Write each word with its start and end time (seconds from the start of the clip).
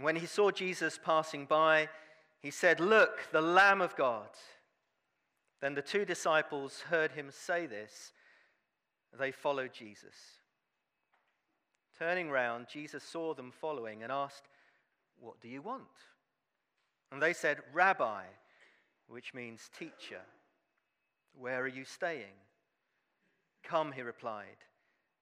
When 0.00 0.16
he 0.16 0.26
saw 0.26 0.50
Jesus 0.50 0.98
passing 1.02 1.46
by, 1.46 1.88
he 2.40 2.50
said, 2.50 2.78
Look, 2.78 3.18
the 3.32 3.40
Lamb 3.40 3.80
of 3.80 3.96
God. 3.96 4.28
Then 5.60 5.74
the 5.74 5.82
two 5.82 6.04
disciples 6.04 6.82
heard 6.88 7.12
him 7.12 7.30
say 7.30 7.66
this. 7.66 8.12
They 9.18 9.32
followed 9.32 9.72
Jesus. 9.72 10.14
Turning 11.98 12.30
round, 12.30 12.66
Jesus 12.72 13.02
saw 13.02 13.34
them 13.34 13.50
following 13.50 14.04
and 14.04 14.12
asked, 14.12 14.44
What 15.18 15.40
do 15.40 15.48
you 15.48 15.62
want? 15.62 15.82
And 17.10 17.20
they 17.20 17.32
said, 17.32 17.58
Rabbi, 17.72 18.22
which 19.08 19.34
means 19.34 19.70
teacher, 19.76 20.20
where 21.36 21.60
are 21.60 21.68
you 21.68 21.84
staying? 21.84 22.36
Come, 23.64 23.92
he 23.92 24.02
replied, 24.02 24.58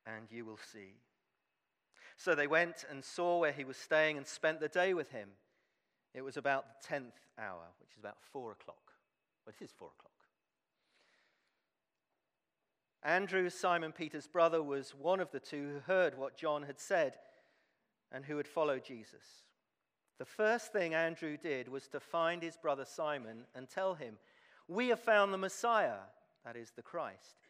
and 0.06 0.26
you 0.30 0.44
will 0.44 0.58
see. 0.72 0.94
So 2.16 2.34
they 2.34 2.46
went 2.46 2.84
and 2.90 3.04
saw 3.04 3.38
where 3.38 3.52
he 3.52 3.64
was 3.64 3.76
staying 3.76 4.16
and 4.16 4.26
spent 4.26 4.60
the 4.60 4.68
day 4.68 4.94
with 4.94 5.10
him. 5.10 5.28
It 6.14 6.22
was 6.22 6.36
about 6.36 6.66
the 6.66 6.88
tenth 6.88 7.20
hour, 7.38 7.64
which 7.78 7.90
is 7.92 7.98
about 7.98 8.16
four 8.32 8.52
o'clock. 8.52 8.92
Well, 9.44 9.54
it 9.58 9.62
is 9.62 9.70
four 9.70 9.88
o'clock. 9.88 10.12
Andrew, 13.02 13.50
Simon 13.50 13.92
Peter's 13.92 14.26
brother, 14.26 14.62
was 14.62 14.94
one 14.94 15.20
of 15.20 15.30
the 15.30 15.38
two 15.38 15.74
who 15.74 15.92
heard 15.92 16.18
what 16.18 16.36
John 16.36 16.62
had 16.62 16.80
said 16.80 17.14
and 18.10 18.24
who 18.24 18.38
had 18.38 18.48
followed 18.48 18.82
Jesus. 18.82 19.44
The 20.18 20.24
first 20.24 20.72
thing 20.72 20.94
Andrew 20.94 21.36
did 21.36 21.68
was 21.68 21.86
to 21.88 22.00
find 22.00 22.42
his 22.42 22.56
brother 22.56 22.86
Simon 22.86 23.44
and 23.54 23.68
tell 23.68 23.94
him, 23.94 24.16
We 24.66 24.88
have 24.88 25.00
found 25.00 25.32
the 25.32 25.38
Messiah, 25.38 25.98
that 26.44 26.56
is 26.56 26.70
the 26.70 26.82
Christ. 26.82 27.48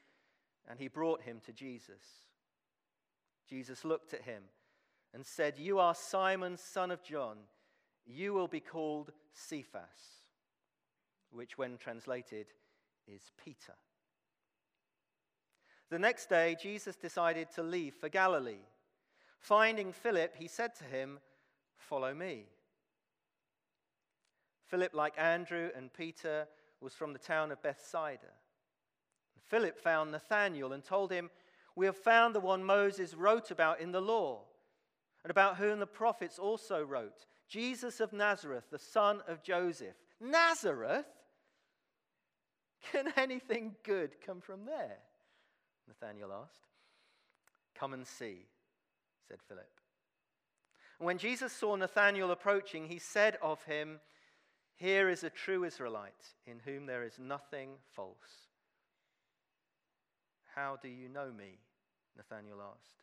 And 0.68 0.80
he 0.80 0.88
brought 0.88 1.22
him 1.22 1.40
to 1.46 1.52
Jesus. 1.52 2.02
Jesus 3.48 3.84
looked 3.84 4.12
at 4.12 4.22
him 4.22 4.42
and 5.16 5.24
said, 5.24 5.54
You 5.56 5.78
are 5.78 5.94
Simon, 5.94 6.58
son 6.58 6.90
of 6.90 7.02
John. 7.02 7.38
You 8.04 8.34
will 8.34 8.48
be 8.48 8.60
called 8.60 9.12
Cephas, 9.32 10.20
which, 11.30 11.56
when 11.56 11.78
translated, 11.78 12.48
is 13.08 13.22
Peter. 13.42 13.72
The 15.88 15.98
next 15.98 16.28
day, 16.28 16.54
Jesus 16.60 16.96
decided 16.96 17.48
to 17.52 17.62
leave 17.62 17.94
for 17.94 18.10
Galilee. 18.10 18.66
Finding 19.38 19.90
Philip, 19.90 20.34
he 20.38 20.48
said 20.48 20.74
to 20.76 20.84
him, 20.84 21.18
Follow 21.78 22.12
me. 22.12 22.44
Philip, 24.66 24.92
like 24.92 25.14
Andrew 25.16 25.70
and 25.74 25.90
Peter, 25.94 26.46
was 26.82 26.92
from 26.92 27.14
the 27.14 27.18
town 27.18 27.52
of 27.52 27.62
Bethsaida. 27.62 28.34
Philip 29.46 29.78
found 29.78 30.12
Nathanael 30.12 30.74
and 30.74 30.84
told 30.84 31.10
him, 31.10 31.30
We 31.74 31.86
have 31.86 31.96
found 31.96 32.34
the 32.34 32.40
one 32.40 32.62
Moses 32.62 33.14
wrote 33.14 33.50
about 33.50 33.80
in 33.80 33.92
the 33.92 34.02
law, 34.02 34.42
and 35.26 35.30
about 35.32 35.56
whom 35.56 35.80
the 35.80 35.86
prophets 35.88 36.38
also 36.38 36.84
wrote 36.84 37.26
Jesus 37.48 37.98
of 37.98 38.12
Nazareth, 38.12 38.62
the 38.70 38.78
son 38.78 39.22
of 39.26 39.42
Joseph. 39.42 39.96
Nazareth? 40.20 41.04
Can 42.92 43.12
anything 43.16 43.74
good 43.82 44.14
come 44.24 44.40
from 44.40 44.66
there? 44.66 44.98
Nathanael 45.88 46.30
asked. 46.44 46.68
Come 47.74 47.92
and 47.92 48.06
see, 48.06 48.46
said 49.26 49.38
Philip. 49.48 49.68
When 51.00 51.18
Jesus 51.18 51.52
saw 51.52 51.74
Nathanael 51.74 52.30
approaching, 52.30 52.86
he 52.86 53.00
said 53.00 53.36
of 53.42 53.60
him, 53.64 53.98
Here 54.76 55.08
is 55.08 55.24
a 55.24 55.30
true 55.30 55.64
Israelite 55.64 56.34
in 56.46 56.60
whom 56.64 56.86
there 56.86 57.02
is 57.02 57.18
nothing 57.18 57.70
false. 57.96 58.46
How 60.54 60.78
do 60.80 60.86
you 60.86 61.08
know 61.08 61.32
me? 61.36 61.58
Nathanael 62.16 62.62
asked. 62.72 63.02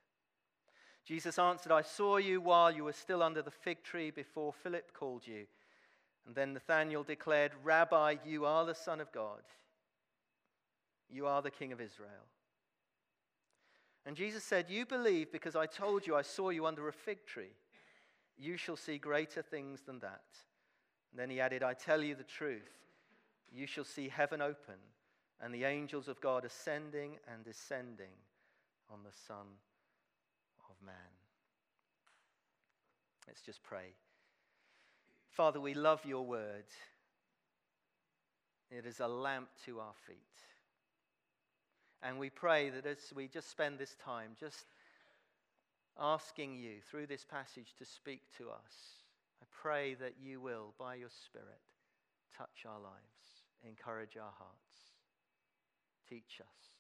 Jesus 1.06 1.38
answered, 1.38 1.72
I 1.72 1.82
saw 1.82 2.18
you 2.18 2.40
while 2.40 2.72
you 2.72 2.86
were 2.86 2.94
still 2.94 3.22
under 3.22 3.42
the 3.42 3.52
fig 3.52 3.84
tree 3.84 4.10
before 4.10 4.54
Philip 4.54 4.94
called 4.94 5.28
you. 5.28 5.46
And 6.26 6.34
then 6.34 6.54
Nathanael 6.54 7.04
declared, 7.04 7.52
Rabbi, 7.64 8.16
you 8.26 8.46
are 8.46 8.66
the 8.66 8.76
Son 8.76 9.02
of 9.02 9.12
God. 9.12 9.42
You 11.10 11.28
are 11.28 11.42
the 11.42 11.52
King 11.52 11.74
of 11.74 11.82
Israel. 11.82 12.28
And 14.06 14.16
Jesus 14.16 14.44
said, 14.44 14.70
You 14.70 14.86
believe 14.86 15.32
because 15.32 15.56
I 15.56 15.66
told 15.66 16.08
you 16.08 16.16
I 16.16 16.22
saw 16.22 16.50
you 16.50 16.66
under 16.66 16.88
a 16.88 16.94
fig 16.94 17.26
tree. 17.26 17.56
You 18.38 18.58
shall 18.58 18.78
see 18.78 18.98
greater 18.98 19.42
things 19.42 19.82
than 19.82 20.00
that. 20.00 20.24
And 21.12 21.20
then 21.20 21.30
he 21.30 21.40
added, 21.40 21.64
I 21.64 21.74
tell 21.74 22.02
you 22.02 22.16
the 22.16 22.24
truth. 22.24 22.62
You 23.52 23.68
shall 23.68 23.84
see 23.84 24.10
heaven 24.10 24.42
open 24.42 24.76
and 25.42 25.54
the 25.54 25.66
angels 25.66 26.08
of 26.08 26.22
God 26.22 26.46
ascending 26.46 27.18
and 27.32 27.44
descending 27.44 28.16
on 28.90 29.00
the 29.04 29.12
Son 29.28 29.46
Man. 30.86 30.96
Let's 33.28 33.42
just 33.42 33.64
pray. 33.64 33.94
Father, 35.30 35.60
we 35.60 35.74
love 35.74 36.02
your 36.06 36.26
word. 36.26 36.66
It 38.70 38.86
is 38.86 39.00
a 39.00 39.08
lamp 39.08 39.50
to 39.66 39.80
our 39.80 39.94
feet. 40.08 40.18
And 42.02 42.20
we 42.20 42.30
pray 42.30 42.70
that 42.70 42.86
as 42.86 42.98
we 43.16 43.28
just 43.28 43.50
spend 43.50 43.80
this 43.80 43.96
time 44.04 44.32
just 44.40 44.66
asking 46.00 46.56
you 46.56 46.82
through 46.90 47.08
this 47.08 47.24
passage 47.24 47.74
to 47.80 47.86
speak 47.86 48.22
to 48.38 48.50
us, 48.50 49.04
I 49.42 49.46
pray 49.62 49.94
that 49.96 50.16
you 50.22 50.42
will, 50.42 50.74
by 50.78 50.96
your 50.96 51.10
Spirit, 51.10 51.62
touch 52.38 52.66
our 52.68 52.80
lives, 52.80 53.44
encourage 53.68 54.18
our 54.18 54.34
hearts, 54.38 54.92
teach 56.10 56.42
us 56.42 56.74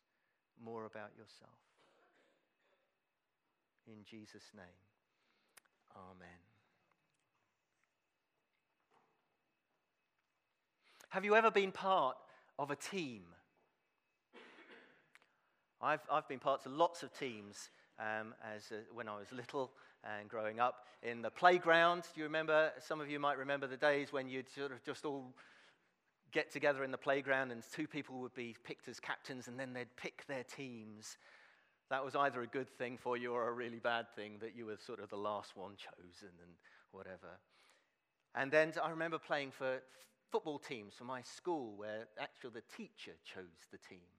more 0.63 0.85
about 0.85 1.11
yourself. 1.17 1.72
In 3.87 4.03
Jesus' 4.09 4.51
name, 4.55 4.65
Amen. 5.95 6.29
Have 11.09 11.25
you 11.25 11.35
ever 11.35 11.51
been 11.51 11.71
part 11.71 12.15
of 12.57 12.71
a 12.71 12.75
team? 12.75 13.21
I've, 15.81 15.99
I've 16.09 16.27
been 16.27 16.39
part 16.39 16.65
of 16.65 16.71
lots 16.71 17.03
of 17.03 17.17
teams 17.17 17.69
um, 17.99 18.33
as 18.55 18.71
uh, 18.71 18.77
when 18.93 19.09
I 19.09 19.17
was 19.17 19.27
little 19.31 19.71
and 20.03 20.29
growing 20.29 20.59
up 20.59 20.85
in 21.03 21.21
the 21.21 21.29
playground. 21.29 22.03
Do 22.15 22.21
you 22.21 22.25
remember? 22.25 22.71
Some 22.79 23.01
of 23.01 23.09
you 23.09 23.19
might 23.19 23.37
remember 23.37 23.67
the 23.67 23.77
days 23.77 24.13
when 24.13 24.29
you'd 24.29 24.49
sort 24.49 24.71
of 24.71 24.81
just 24.83 25.05
all 25.05 25.33
get 26.31 26.51
together 26.51 26.83
in 26.83 26.91
the 26.91 26.97
playground 26.97 27.51
and 27.51 27.61
two 27.75 27.85
people 27.85 28.19
would 28.19 28.33
be 28.33 28.55
picked 28.63 28.87
as 28.87 28.99
captains 28.99 29.47
and 29.47 29.59
then 29.59 29.73
they'd 29.73 29.95
pick 29.97 30.25
their 30.27 30.43
teams. 30.43 31.17
That 31.89 32.03
was 32.03 32.15
either 32.15 32.41
a 32.41 32.47
good 32.47 32.69
thing 32.77 32.97
for 32.97 33.17
you 33.17 33.33
or 33.33 33.47
a 33.47 33.53
really 33.53 33.79
bad 33.79 34.07
thing 34.15 34.37
that 34.39 34.55
you 34.55 34.65
were 34.65 34.77
sort 34.77 34.99
of 34.99 35.09
the 35.09 35.17
last 35.17 35.55
one 35.55 35.73
chosen 35.77 36.29
and 36.41 36.51
whatever. 36.91 37.39
And 38.35 38.51
then 38.51 38.73
I 38.83 38.89
remember 38.89 39.19
playing 39.19 39.51
for 39.51 39.79
football 40.31 40.57
teams 40.57 40.93
for 40.95 41.03
my 41.03 41.21
school 41.21 41.75
where 41.77 42.07
actually 42.19 42.51
the 42.55 42.75
teacher 42.75 43.11
chose 43.23 43.67
the 43.71 43.77
team. 43.77 44.09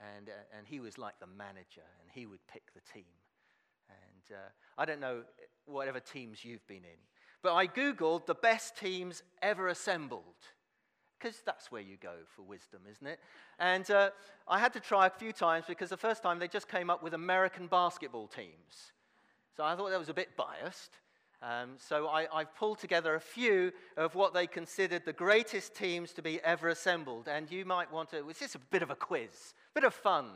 And, 0.00 0.28
uh, 0.28 0.56
and 0.56 0.66
he 0.66 0.80
was 0.80 0.98
like 0.98 1.18
the 1.20 1.26
manager, 1.26 1.86
and 2.02 2.10
he 2.12 2.26
would 2.26 2.46
pick 2.52 2.74
the 2.74 2.82
team. 2.92 3.04
And 3.88 4.36
uh, 4.36 4.48
I 4.76 4.84
don't 4.84 5.00
know 5.00 5.22
whatever 5.64 6.00
teams 6.00 6.44
you've 6.44 6.66
been 6.66 6.84
in, 6.84 7.00
but 7.42 7.54
I 7.54 7.66
Googled 7.66 8.26
the 8.26 8.34
best 8.34 8.76
teams 8.76 9.22
ever 9.40 9.68
assembled 9.68 10.34
because 11.18 11.40
that's 11.44 11.70
where 11.70 11.82
you 11.82 11.96
go 12.00 12.14
for 12.34 12.42
wisdom, 12.42 12.80
isn't 12.90 13.06
it? 13.06 13.18
And 13.58 13.90
uh, 13.90 14.10
I 14.48 14.58
had 14.58 14.72
to 14.74 14.80
try 14.80 15.06
a 15.06 15.10
few 15.10 15.32
times 15.32 15.64
because 15.66 15.90
the 15.90 15.96
first 15.96 16.22
time 16.22 16.38
they 16.38 16.48
just 16.48 16.68
came 16.68 16.90
up 16.90 17.02
with 17.02 17.14
American 17.14 17.66
basketball 17.66 18.28
teams. 18.28 18.92
So 19.56 19.64
I 19.64 19.74
thought 19.74 19.90
that 19.90 19.98
was 19.98 20.08
a 20.08 20.14
bit 20.14 20.36
biased. 20.36 20.92
Um, 21.42 21.76
so 21.78 22.08
I, 22.08 22.26
I've 22.32 22.54
pulled 22.54 22.78
together 22.78 23.14
a 23.14 23.20
few 23.20 23.72
of 23.96 24.14
what 24.14 24.34
they 24.34 24.46
considered 24.46 25.04
the 25.04 25.12
greatest 25.12 25.74
teams 25.74 26.12
to 26.14 26.22
be 26.22 26.40
ever 26.42 26.68
assembled. 26.68 27.28
And 27.28 27.50
you 27.50 27.64
might 27.64 27.92
want 27.92 28.10
to, 28.10 28.28
it's 28.28 28.40
just 28.40 28.54
a 28.54 28.60
bit 28.70 28.82
of 28.82 28.90
a 28.90 28.94
quiz, 28.94 29.54
a 29.72 29.80
bit 29.80 29.84
of 29.84 29.94
fun. 29.94 30.26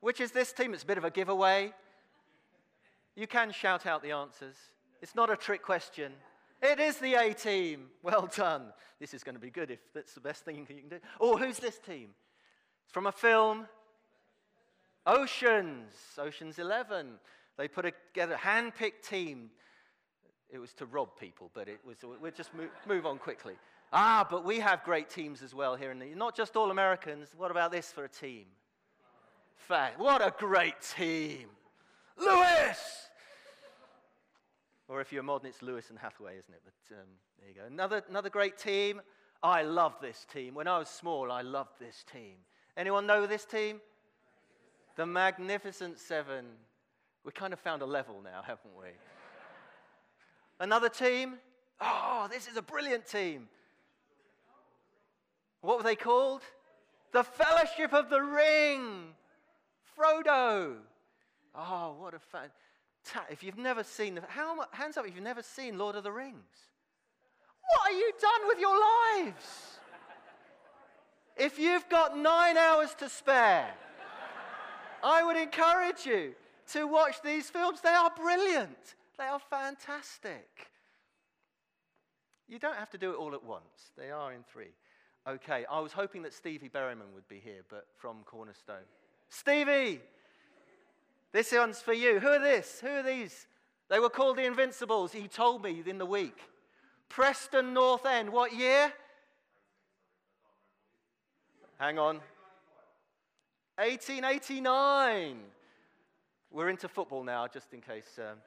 Which 0.00 0.20
is 0.20 0.32
this 0.32 0.52
team? 0.52 0.74
It's 0.74 0.82
a 0.82 0.86
bit 0.86 0.98
of 0.98 1.04
a 1.04 1.10
giveaway. 1.10 1.72
You 3.14 3.26
can 3.26 3.52
shout 3.52 3.86
out 3.86 4.02
the 4.02 4.12
answers. 4.12 4.56
It's 5.00 5.14
not 5.14 5.30
a 5.30 5.36
trick 5.36 5.62
question. 5.62 6.12
It 6.62 6.78
is 6.78 6.98
the 6.98 7.14
A 7.14 7.34
team. 7.34 7.86
Well 8.02 8.28
done. 8.34 8.72
This 9.00 9.14
is 9.14 9.24
going 9.24 9.34
to 9.34 9.40
be 9.40 9.50
good 9.50 9.70
if 9.70 9.80
that's 9.92 10.14
the 10.14 10.20
best 10.20 10.44
thing 10.44 10.56
you 10.56 10.64
can 10.64 10.88
do. 10.88 10.98
Oh, 11.20 11.36
who's 11.36 11.58
this 11.58 11.78
team? 11.78 12.10
It's 12.84 12.92
from 12.92 13.06
a 13.06 13.12
film. 13.12 13.66
Oceans. 15.04 15.92
Oceans 16.18 16.58
11. 16.58 17.14
They 17.58 17.66
put 17.66 17.84
together 17.84 18.34
a 18.34 18.38
hand-picked 18.38 19.06
team. 19.06 19.50
It 20.48 20.58
was 20.58 20.72
to 20.74 20.86
rob 20.86 21.18
people, 21.18 21.50
but 21.52 21.68
it 21.68 21.80
was, 21.84 21.96
we'll 22.20 22.30
just 22.30 22.54
move, 22.54 22.70
move 22.86 23.06
on 23.06 23.18
quickly. 23.18 23.54
Ah, 23.92 24.26
but 24.30 24.44
we 24.44 24.60
have 24.60 24.84
great 24.84 25.10
teams 25.10 25.42
as 25.42 25.54
well 25.54 25.74
here. 25.74 25.90
In 25.90 25.98
the, 25.98 26.14
not 26.14 26.36
just 26.36 26.56
all 26.56 26.70
Americans. 26.70 27.30
What 27.36 27.50
about 27.50 27.72
this 27.72 27.90
for 27.90 28.04
a 28.04 28.08
team? 28.08 28.44
What 29.96 30.20
a 30.20 30.32
great 30.36 30.74
team. 30.96 31.48
Lewis! 32.18 32.91
If 35.02 35.12
you're 35.12 35.24
modern, 35.24 35.48
it's 35.48 35.62
Lewis 35.62 35.90
and 35.90 35.98
Hathaway, 35.98 36.38
isn't 36.38 36.54
it? 36.54 36.62
But 36.64 36.94
um, 36.94 37.06
there 37.40 37.48
you 37.48 37.54
go. 37.56 37.66
Another, 37.66 38.04
another 38.08 38.30
great 38.30 38.56
team. 38.56 39.02
I 39.42 39.62
love 39.62 39.94
this 40.00 40.24
team. 40.32 40.54
When 40.54 40.68
I 40.68 40.78
was 40.78 40.88
small, 40.88 41.32
I 41.32 41.42
loved 41.42 41.80
this 41.80 42.04
team. 42.12 42.36
Anyone 42.76 43.04
know 43.04 43.26
this 43.26 43.44
team? 43.44 43.80
The 44.94 45.04
Magnificent 45.04 45.98
Seven. 45.98 46.44
We 47.24 47.32
kind 47.32 47.52
of 47.52 47.58
found 47.58 47.82
a 47.82 47.84
level 47.84 48.20
now, 48.22 48.42
haven't 48.46 48.76
we? 48.78 48.90
Another 50.60 50.88
team? 50.88 51.34
Oh, 51.80 52.28
this 52.30 52.46
is 52.46 52.56
a 52.56 52.62
brilliant 52.62 53.04
team. 53.04 53.48
What 55.62 55.78
were 55.78 55.84
they 55.84 55.96
called? 55.96 56.42
The 57.10 57.24
Fellowship 57.24 57.92
of 57.92 58.08
the 58.08 58.22
Ring. 58.22 59.14
Frodo. 59.98 60.76
Oh, 61.56 61.96
what 61.98 62.14
a 62.14 62.20
fan. 62.20 62.50
If 63.30 63.42
you've 63.42 63.58
never 63.58 63.84
seen, 63.84 64.20
how, 64.28 64.64
hands 64.70 64.96
up 64.96 65.06
if 65.06 65.14
you've 65.14 65.24
never 65.24 65.42
seen 65.42 65.78
Lord 65.78 65.96
of 65.96 66.04
the 66.04 66.12
Rings. 66.12 66.70
What 67.70 67.92
are 67.92 67.96
you 67.96 68.12
done 68.20 68.48
with 68.48 68.58
your 68.58 68.78
lives? 68.78 69.78
If 71.36 71.58
you've 71.58 71.88
got 71.88 72.16
nine 72.16 72.56
hours 72.56 72.94
to 72.98 73.08
spare, 73.08 73.72
I 75.02 75.24
would 75.24 75.36
encourage 75.36 76.06
you 76.06 76.34
to 76.72 76.86
watch 76.86 77.16
these 77.22 77.50
films. 77.50 77.80
They 77.80 77.90
are 77.90 78.12
brilliant, 78.14 78.94
they 79.18 79.24
are 79.24 79.40
fantastic. 79.40 80.70
You 82.48 82.58
don't 82.58 82.76
have 82.76 82.90
to 82.90 82.98
do 82.98 83.12
it 83.12 83.16
all 83.16 83.34
at 83.34 83.44
once, 83.44 83.92
they 83.96 84.10
are 84.10 84.32
in 84.32 84.44
three. 84.52 84.74
Okay, 85.26 85.64
I 85.70 85.80
was 85.80 85.92
hoping 85.92 86.22
that 86.22 86.34
Stevie 86.34 86.68
Berryman 86.68 87.14
would 87.14 87.28
be 87.28 87.38
here, 87.38 87.62
but 87.68 87.86
from 87.96 88.18
Cornerstone. 88.24 88.84
Stevie, 89.28 90.00
this 91.32 91.52
one's 91.52 91.80
for 91.80 91.94
you. 91.94 92.20
Who 92.20 92.28
are 92.28 92.38
this? 92.38 92.80
Who 92.80 92.88
are 92.88 93.02
these? 93.02 93.46
They 93.88 93.98
were 93.98 94.10
called 94.10 94.36
the 94.36 94.44
Invincibles. 94.44 95.12
He 95.12 95.28
told 95.28 95.62
me 95.62 95.82
in 95.86 95.98
the 95.98 96.06
week. 96.06 96.38
Preston 97.08 97.74
North 97.74 98.06
End. 98.06 98.30
What 98.30 98.54
year? 98.54 98.92
Hang 101.78 101.98
on. 101.98 102.20
1889. 103.76 105.38
We're 106.50 106.68
into 106.68 106.88
football 106.88 107.24
now, 107.24 107.46
just 107.46 107.72
in 107.72 107.80
case 107.80 108.18
um, 108.18 108.38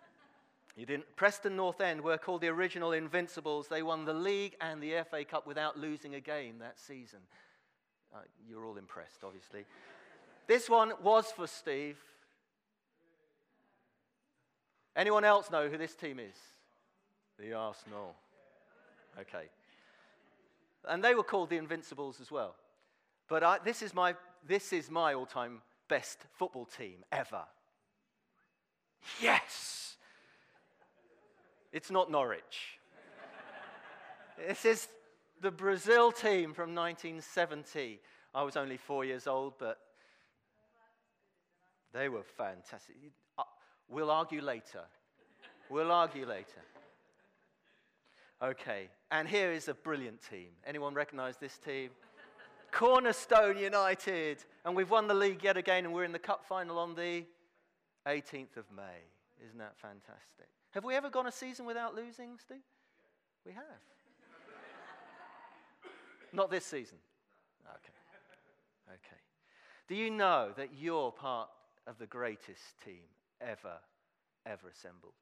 you 0.75 0.85
didn't. 0.85 1.05
Preston 1.15 1.55
North 1.55 1.81
End 1.81 2.01
were 2.01 2.17
called 2.17 2.41
the 2.41 2.47
original 2.47 2.91
Invincibles. 2.91 3.67
They 3.67 3.81
won 3.81 4.05
the 4.05 4.13
league 4.13 4.55
and 4.61 4.81
the 4.81 5.03
FA 5.09 5.25
Cup 5.25 5.47
without 5.47 5.77
losing 5.77 6.15
a 6.15 6.19
game 6.19 6.59
that 6.59 6.79
season. 6.79 7.19
Uh, 8.13 8.19
you're 8.47 8.65
all 8.65 8.77
impressed, 8.77 9.23
obviously. 9.23 9.65
this 10.47 10.69
one 10.69 10.93
was 11.03 11.31
for 11.31 11.47
Steve. 11.47 11.97
Anyone 14.95 15.25
else 15.25 15.51
know 15.51 15.67
who 15.67 15.77
this 15.77 15.95
team 15.95 16.19
is? 16.19 16.35
The 17.37 17.53
Arsenal. 17.53 18.15
Okay. 19.19 19.49
And 20.87 21.03
they 21.03 21.15
were 21.15 21.23
called 21.23 21.49
the 21.49 21.57
Invincibles 21.57 22.21
as 22.21 22.31
well. 22.31 22.55
But 23.27 23.43
I, 23.43 23.57
this 23.63 23.81
is 23.81 23.93
my, 23.93 24.15
this 24.47 24.71
is 24.71 24.89
my 24.89 25.13
all 25.13 25.25
time 25.25 25.61
best 25.89 26.19
football 26.37 26.65
team 26.65 27.03
ever. 27.11 27.43
Yes! 29.21 29.97
It's 31.71 31.91
not 31.91 32.09
Norwich. 32.09 32.79
this 34.47 34.63
is 34.65 34.87
the 35.41 35.51
Brazil 35.51 36.11
team 36.11 36.53
from 36.53 36.73
1970. 36.73 37.99
I 38.33 38.43
was 38.43 38.55
only 38.55 38.77
four 38.77 39.03
years 39.03 39.27
old, 39.27 39.53
but 39.59 39.79
they 41.93 42.09
were 42.09 42.23
fantastic. 42.23 42.95
We'll 43.89 44.11
argue 44.11 44.41
later. 44.41 44.81
We'll 45.69 45.91
argue 45.91 46.25
later. 46.25 46.61
Okay, 48.41 48.89
and 49.11 49.27
here 49.27 49.51
is 49.51 49.67
a 49.67 49.73
brilliant 49.73 50.19
team. 50.29 50.49
Anyone 50.65 50.93
recognize 50.93 51.37
this 51.37 51.57
team? 51.57 51.89
Cornerstone 52.71 53.57
United. 53.57 54.43
And 54.65 54.75
we've 54.75 54.89
won 54.89 55.07
the 55.07 55.13
league 55.13 55.43
yet 55.43 55.57
again, 55.57 55.85
and 55.85 55.93
we're 55.93 56.03
in 56.03 56.11
the 56.11 56.19
cup 56.19 56.45
final 56.45 56.77
on 56.77 56.95
the 56.95 57.23
18th 58.05 58.57
of 58.57 58.65
May. 58.75 59.01
Isn't 59.45 59.57
that 59.59 59.77
fantastic? 59.77 60.47
Have 60.71 60.83
we 60.83 60.95
ever 60.95 61.09
gone 61.09 61.27
a 61.27 61.31
season 61.31 61.65
without 61.65 61.95
losing, 61.95 62.37
Steve? 62.37 62.57
We 63.45 63.53
have. 63.53 63.63
Not 66.33 66.51
this 66.51 66.65
season. 66.65 66.97
Okay. 67.65 67.93
Okay. 68.89 69.21
Do 69.87 69.95
you 69.95 70.09
know 70.09 70.49
that 70.57 70.69
you're 70.77 71.11
part 71.11 71.49
of 71.87 71.97
the 71.97 72.05
greatest 72.05 72.81
team 72.83 73.03
ever, 73.41 73.77
ever 74.45 74.67
assembled? 74.69 75.13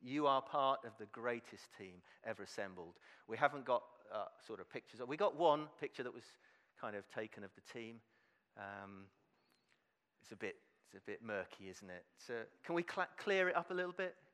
You 0.00 0.26
are 0.26 0.42
part 0.42 0.80
of 0.84 0.92
the 0.98 1.06
greatest 1.06 1.68
team 1.78 2.02
ever 2.24 2.42
assembled. 2.42 2.94
We 3.28 3.36
haven't 3.36 3.64
got 3.64 3.82
uh, 4.12 4.24
sort 4.44 4.60
of 4.60 4.68
pictures. 4.70 5.00
We 5.06 5.16
got 5.16 5.36
one 5.36 5.68
picture 5.80 6.02
that 6.02 6.12
was 6.12 6.24
kind 6.80 6.96
of 6.96 7.08
taken 7.08 7.44
of 7.44 7.50
the 7.54 7.78
team. 7.78 7.96
Um, 8.58 9.04
it's 10.20 10.32
a 10.32 10.36
bit, 10.36 10.56
it's 10.86 10.94
a 10.94 11.06
bit 11.06 11.20
murky, 11.22 11.68
isn't 11.70 11.88
it? 11.88 12.04
So 12.18 12.34
can 12.64 12.74
we 12.74 12.82
cl- 12.82 13.08
clear 13.16 13.48
it 13.48 13.56
up 13.56 13.70
a 13.70 13.74
little 13.74 13.92
bit? 13.92 14.14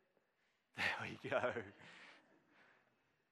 There 0.77 1.09
we 1.23 1.31
go. 1.31 1.51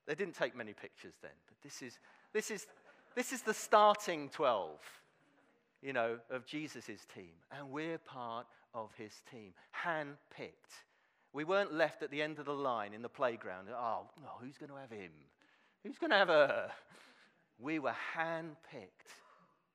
They 0.06 0.14
didn't 0.14 0.34
take 0.34 0.56
many 0.56 0.72
pictures 0.72 1.14
then, 1.22 1.32
but 1.48 1.56
this 1.62 1.82
is, 1.82 1.98
this 2.32 2.50
is, 2.50 2.66
this 3.14 3.32
is 3.32 3.42
the 3.42 3.54
starting 3.54 4.28
12, 4.30 4.78
you 5.82 5.92
know, 5.92 6.18
of 6.30 6.44
Jesus' 6.46 7.06
team. 7.14 7.34
And 7.56 7.70
we're 7.70 7.98
part 7.98 8.46
of 8.76 8.90
his 8.96 9.12
team, 9.32 9.52
hand 9.72 10.16
picked 10.30 10.84
we 11.36 11.44
weren't 11.44 11.74
left 11.74 12.02
at 12.02 12.10
the 12.10 12.22
end 12.22 12.38
of 12.38 12.46
the 12.46 12.54
line 12.54 12.94
in 12.94 13.02
the 13.02 13.10
playground. 13.10 13.68
Oh, 13.70 14.06
no, 14.22 14.30
who's 14.40 14.56
going 14.56 14.70
to 14.70 14.76
have 14.76 14.90
him? 14.90 15.10
Who's 15.84 15.98
going 15.98 16.10
to 16.10 16.16
have 16.16 16.28
her? 16.28 16.70
We 17.58 17.78
were 17.78 17.94
handpicked 18.16 19.12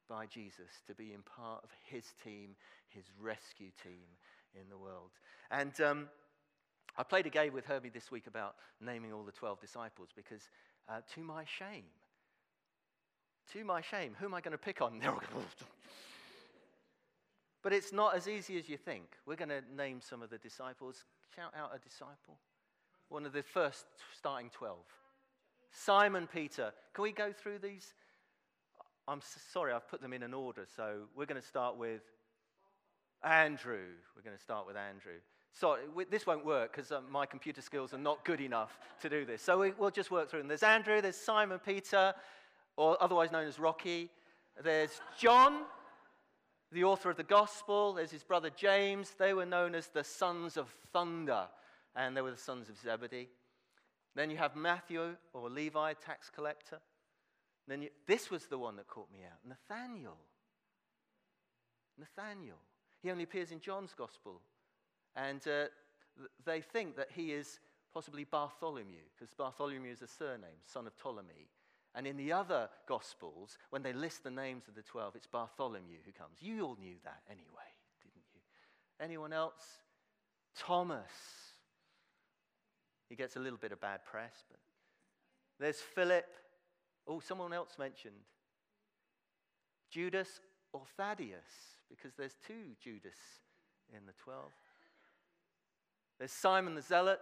by 0.10 0.26
Jesus 0.26 0.72
to 0.88 0.96
be 0.96 1.14
in 1.14 1.22
part 1.22 1.64
of 1.64 1.70
his 1.86 2.04
team, 2.24 2.56
his 2.90 3.06
rescue 3.22 3.70
team 3.84 4.10
in 4.56 4.70
the 4.72 4.78
world. 4.78 5.12
And 5.52 5.80
um, 5.82 6.10
I 6.98 7.04
played 7.04 7.28
a 7.28 7.30
game 7.30 7.54
with 7.54 7.66
Herbie 7.66 7.90
this 7.90 8.10
week 8.10 8.26
about 8.26 8.56
naming 8.84 9.14
all 9.14 9.24
the 9.24 9.32
12 9.32 9.62
disciples 9.62 10.10
because, 10.16 10.42
uh, 10.90 11.02
to 11.14 11.22
my 11.22 11.44
shame, 11.46 11.86
to 13.54 13.64
my 13.64 13.82
shame, 13.82 14.16
who 14.20 14.26
am 14.26 14.34
I 14.34 14.42
going 14.42 14.54
to 14.54 14.58
pick 14.58 14.82
on? 14.82 15.00
but 17.64 17.74
it's 17.74 17.94
not 17.94 18.16
as 18.16 18.28
easy 18.28 18.58
as 18.58 18.68
you 18.68 18.78
think. 18.78 19.06
We're 19.26 19.36
going 19.36 19.50
to 19.50 19.62
name 19.76 20.02
some 20.02 20.22
of 20.22 20.30
the 20.30 20.38
disciples. 20.38 21.06
Shout 21.36 21.54
out 21.58 21.72
a 21.76 21.80
disciple. 21.80 22.38
One 23.10 23.26
of 23.26 23.34
the 23.34 23.44
first 23.44 23.86
starting 24.18 24.50
12. 24.50 24.78
Simon 25.72 26.28
Peter. 26.32 26.74
Can 26.94 27.04
we 27.04 27.12
go 27.12 27.32
through 27.32 27.60
these? 27.60 27.94
I'm 29.08 29.22
sorry, 29.52 29.74
I've 29.74 29.88
put 29.90 30.02
them 30.02 30.14
in 30.14 30.24
an 30.24 30.34
order. 30.34 30.66
So 30.76 31.04
we're 31.16 31.26
going 31.26 31.42
to 31.42 31.48
start 31.48 31.78
with 31.78 32.02
Andrew. 33.24 33.86
We're 34.16 34.24
going 34.24 34.38
to 34.38 34.42
start 34.42 34.68
with 34.68 34.76
Andrew. 34.76 35.20
Sorry, 35.54 35.82
this 36.10 36.26
won't 36.26 36.46
work 36.46 36.72
because 36.74 36.92
um, 36.92 37.04
my 37.12 37.26
computer 37.26 37.62
skills 37.62 37.94
are 37.94 37.98
not 37.98 38.24
good 38.24 38.40
enough 38.40 38.78
to 39.02 39.10
do 39.10 39.26
this. 39.26 39.42
So 39.42 39.60
we, 39.60 39.72
will 39.72 39.92
just 39.92 40.10
work 40.10 40.30
through 40.30 40.40
them. 40.40 40.48
There's 40.48 40.64
Andrew, 40.64 41.02
there's 41.02 41.18
Simon 41.18 41.60
Peter, 41.60 42.14
or 42.78 42.98
otherwise 43.02 43.32
known 43.32 43.48
as 43.48 43.60
Rocky. 43.60 44.10
There's 44.64 45.02
John, 45.18 45.64
the 46.72 46.84
author 46.84 47.10
of 47.10 47.18
the 47.18 47.24
gospel. 47.24 47.94
There's 47.94 48.12
his 48.12 48.24
brother 48.24 48.50
James. 48.50 49.12
They 49.18 49.34
were 49.34 49.46
known 49.46 49.76
as 49.76 49.88
the 49.88 50.04
sons 50.04 50.58
of 50.58 50.70
thunder, 50.94 51.48
and 51.96 52.16
they 52.16 52.22
were 52.22 52.32
the 52.32 52.38
sons 52.38 52.70
of 52.70 52.78
Zebedee. 52.78 53.30
Then 54.16 54.30
you 54.30 54.38
have 54.38 54.56
Matthew 54.56 55.16
or 55.34 55.50
Levi, 55.50 55.94
tax 55.94 56.30
collector. 56.30 56.80
Then 57.68 57.84
you, 57.84 57.90
this 58.08 58.30
was 58.30 58.46
the 58.48 58.58
one 58.58 58.76
that 58.78 58.88
caught 58.88 59.12
me 59.12 59.20
out 59.26 59.40
Nathanael. 59.48 60.18
Nathanael. 61.98 62.58
He 63.02 63.12
only 63.12 63.24
appears 63.24 63.52
in 63.52 63.60
John's 63.60 63.94
gospel. 63.94 64.42
And 65.16 65.46
uh, 65.48 65.66
they 66.46 66.62
think 66.62 66.96
that 66.98 67.10
he 67.14 67.32
is 67.32 67.60
possibly 67.94 68.24
Bartholomew, 68.24 69.04
because 69.18 69.34
Bartholomew 69.34 69.92
is 69.92 70.02
a 70.02 70.08
surname, 70.08 70.62
son 70.64 70.88
of 70.88 70.98
Ptolemy. 70.98 71.50
And 71.94 72.08
in 72.08 72.16
the 72.16 72.32
other 72.32 72.70
Gospels, 72.88 73.58
when 73.70 73.84
they 73.84 73.94
list 73.94 74.24
the 74.24 74.32
names 74.32 74.68
of 74.68 74.76
the 74.76 74.82
12, 74.82 75.16
it's 75.16 75.28
Bartholomew 75.28 75.98
who 76.06 76.12
comes. 76.12 76.38
You 76.40 76.66
all 76.66 76.78
knew 76.80 76.96
that 77.04 77.22
anyway, 77.30 77.72
didn't 78.02 78.24
you? 78.34 78.40
Anyone 79.04 79.34
else? 79.34 79.62
Thomas. 80.58 81.12
He 83.10 83.16
gets 83.16 83.36
a 83.36 83.40
little 83.40 83.58
bit 83.58 83.74
of 83.74 83.82
bad 83.82 84.06
press, 84.06 84.46
but 84.50 84.60
there's 85.60 85.80
Philip. 85.80 86.28
Oh, 87.08 87.20
someone 87.20 87.52
else 87.52 87.78
mentioned 87.78 88.16
Judas 89.90 90.40
or 90.72 90.84
Thaddeus, 90.96 91.76
because 91.90 92.14
there's 92.18 92.38
two 92.48 92.76
Judas 92.82 93.18
in 93.94 94.06
the 94.06 94.14
12. 94.24 94.44
There's 96.20 96.32
Simon 96.32 96.76
the 96.76 96.82
Zealot, 96.82 97.20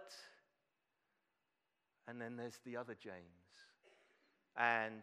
and 2.06 2.20
then 2.20 2.36
there's 2.36 2.60
the 2.64 2.76
other 2.76 2.94
James. 2.94 3.16
And 4.56 5.02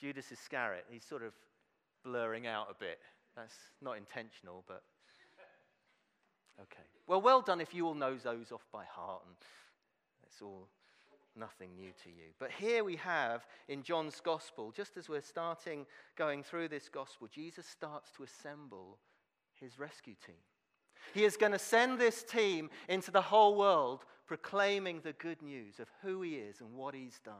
Judas 0.00 0.32
Iscariot, 0.32 0.86
he's 0.90 1.04
sort 1.04 1.22
of 1.22 1.32
blurring 2.04 2.46
out 2.46 2.68
a 2.70 2.74
bit. 2.74 2.98
That's 3.36 3.54
not 3.82 3.96
intentional, 3.96 4.64
but 4.66 4.82
okay. 6.62 6.82
Well, 7.06 7.20
well 7.20 7.42
done 7.42 7.60
if 7.60 7.74
you 7.74 7.86
all 7.86 7.94
know 7.94 8.16
those 8.16 8.52
off 8.52 8.66
by 8.72 8.84
heart, 8.84 9.22
and 9.26 9.36
it's 10.26 10.42
all 10.42 10.68
nothing 11.36 11.74
new 11.76 11.90
to 12.04 12.08
you. 12.08 12.32
But 12.38 12.50
here 12.50 12.82
we 12.82 12.96
have 12.96 13.46
in 13.68 13.82
John's 13.82 14.20
gospel, 14.20 14.72
just 14.74 14.96
as 14.96 15.08
we're 15.08 15.22
starting 15.22 15.86
going 16.16 16.42
through 16.42 16.68
this 16.68 16.88
gospel, 16.88 17.28
Jesus 17.28 17.66
starts 17.66 18.10
to 18.16 18.24
assemble 18.24 18.98
his 19.60 19.78
rescue 19.78 20.14
team. 20.26 20.36
He 21.14 21.24
is 21.24 21.36
going 21.36 21.52
to 21.52 21.58
send 21.58 21.98
this 21.98 22.22
team 22.22 22.70
into 22.88 23.10
the 23.10 23.22
whole 23.22 23.56
world 23.56 24.04
proclaiming 24.26 25.00
the 25.02 25.12
good 25.14 25.42
news 25.42 25.80
of 25.80 25.88
who 26.02 26.22
He 26.22 26.36
is 26.36 26.60
and 26.60 26.74
what 26.74 26.94
He's 26.94 27.20
done. 27.24 27.34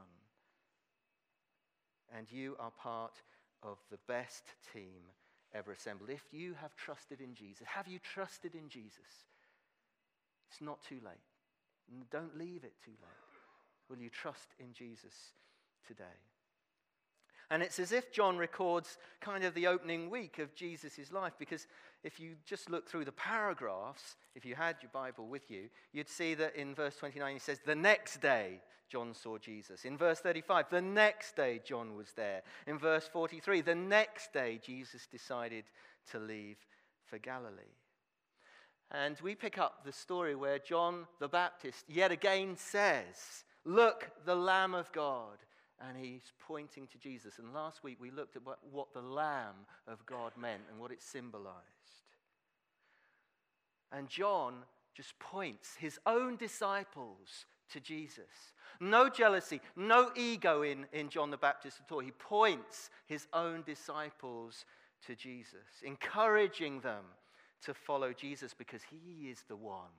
And 2.15 2.31
you 2.31 2.55
are 2.59 2.71
part 2.71 3.21
of 3.63 3.77
the 3.89 3.99
best 4.07 4.43
team 4.73 5.01
ever 5.53 5.71
assembled. 5.71 6.09
If 6.09 6.23
you 6.31 6.55
have 6.61 6.75
trusted 6.75 7.21
in 7.21 7.33
Jesus, 7.35 7.65
have 7.67 7.87
you 7.87 7.99
trusted 7.99 8.55
in 8.55 8.69
Jesus? 8.69 9.27
It's 10.49 10.61
not 10.61 10.83
too 10.83 10.99
late. 11.05 12.09
Don't 12.09 12.37
leave 12.37 12.63
it 12.63 12.73
too 12.83 12.91
late. 12.91 13.89
Will 13.89 13.97
you 13.97 14.09
trust 14.09 14.47
in 14.59 14.73
Jesus 14.73 15.13
today? 15.87 16.03
And 17.51 17.61
it's 17.61 17.79
as 17.79 17.91
if 17.91 18.13
John 18.13 18.37
records 18.37 18.97
kind 19.19 19.43
of 19.43 19.53
the 19.53 19.67
opening 19.67 20.09
week 20.09 20.39
of 20.39 20.55
Jesus' 20.55 21.11
life, 21.11 21.33
because 21.37 21.67
if 22.01 22.17
you 22.17 22.35
just 22.45 22.69
look 22.69 22.87
through 22.87 23.03
the 23.03 23.11
paragraphs, 23.11 24.15
if 24.35 24.45
you 24.45 24.55
had 24.55 24.77
your 24.81 24.89
Bible 24.93 25.27
with 25.27 25.51
you, 25.51 25.69
you'd 25.91 26.07
see 26.07 26.33
that 26.35 26.55
in 26.55 26.73
verse 26.73 26.95
29 26.95 27.33
he 27.33 27.39
says, 27.39 27.59
The 27.65 27.75
next 27.75 28.21
day 28.21 28.61
John 28.89 29.13
saw 29.13 29.37
Jesus. 29.37 29.83
In 29.83 29.97
verse 29.97 30.19
35, 30.19 30.69
the 30.69 30.81
next 30.81 31.35
day 31.35 31.59
John 31.61 31.97
was 31.97 32.13
there. 32.15 32.41
In 32.67 32.79
verse 32.79 33.09
43, 33.11 33.59
the 33.59 33.75
next 33.75 34.31
day 34.31 34.57
Jesus 34.63 35.05
decided 35.05 35.65
to 36.11 36.19
leave 36.19 36.57
for 37.03 37.19
Galilee. 37.19 37.75
And 38.91 39.19
we 39.21 39.35
pick 39.35 39.57
up 39.57 39.83
the 39.83 39.91
story 39.91 40.35
where 40.35 40.57
John 40.57 41.05
the 41.19 41.27
Baptist 41.27 41.83
yet 41.89 42.13
again 42.13 42.55
says, 42.55 43.43
Look, 43.65 44.09
the 44.25 44.35
Lamb 44.35 44.73
of 44.73 44.89
God 44.93 45.37
and 45.87 45.97
he's 45.97 46.31
pointing 46.39 46.87
to 46.87 46.97
Jesus. 46.97 47.39
And 47.39 47.53
last 47.53 47.83
week 47.83 47.97
we 47.99 48.11
looked 48.11 48.35
at 48.35 48.45
what, 48.45 48.59
what 48.71 48.93
the 48.93 49.01
Lamb 49.01 49.55
of 49.87 50.05
God 50.05 50.31
meant 50.37 50.63
and 50.69 50.79
what 50.79 50.91
it 50.91 51.01
symbolized. 51.01 51.55
And 53.91 54.07
John 54.07 54.55
just 54.93 55.17
points 55.19 55.75
his 55.79 55.99
own 56.05 56.37
disciples 56.37 57.45
to 57.71 57.79
Jesus. 57.79 58.53
No 58.79 59.09
jealousy, 59.09 59.61
no 59.75 60.11
ego 60.15 60.63
in, 60.63 60.85
in 60.91 61.09
John 61.09 61.29
the 61.31 61.37
Baptist 61.37 61.79
at 61.85 61.91
all. 61.91 61.99
He 61.99 62.11
points 62.11 62.89
his 63.05 63.27
own 63.33 63.63
disciples 63.63 64.65
to 65.07 65.15
Jesus, 65.15 65.81
encouraging 65.83 66.81
them 66.81 67.03
to 67.65 67.73
follow 67.73 68.13
Jesus 68.13 68.53
because 68.53 68.81
he 68.83 69.29
is 69.29 69.43
the 69.47 69.55
one. 69.55 69.91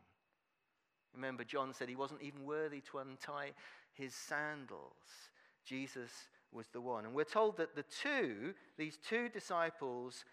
Remember, 1.15 1.45
John 1.45 1.73
said 1.73 1.89
he 1.89 1.97
wasn't 1.97 2.23
even 2.23 2.45
worthy 2.45 2.81
to 2.91 2.99
untie 2.99 3.53
his 3.93 4.15
sandals. 4.15 5.31
Jesus 5.65 6.11
was 6.53 6.67
the 6.69 6.81
one. 6.81 7.05
And 7.05 7.15
we're 7.15 7.25
told 7.25 7.57
that 7.57 7.75
the 7.75 7.85
two, 7.85 8.55
these 8.77 8.99
two 9.09 9.29
disciples, 9.29 10.25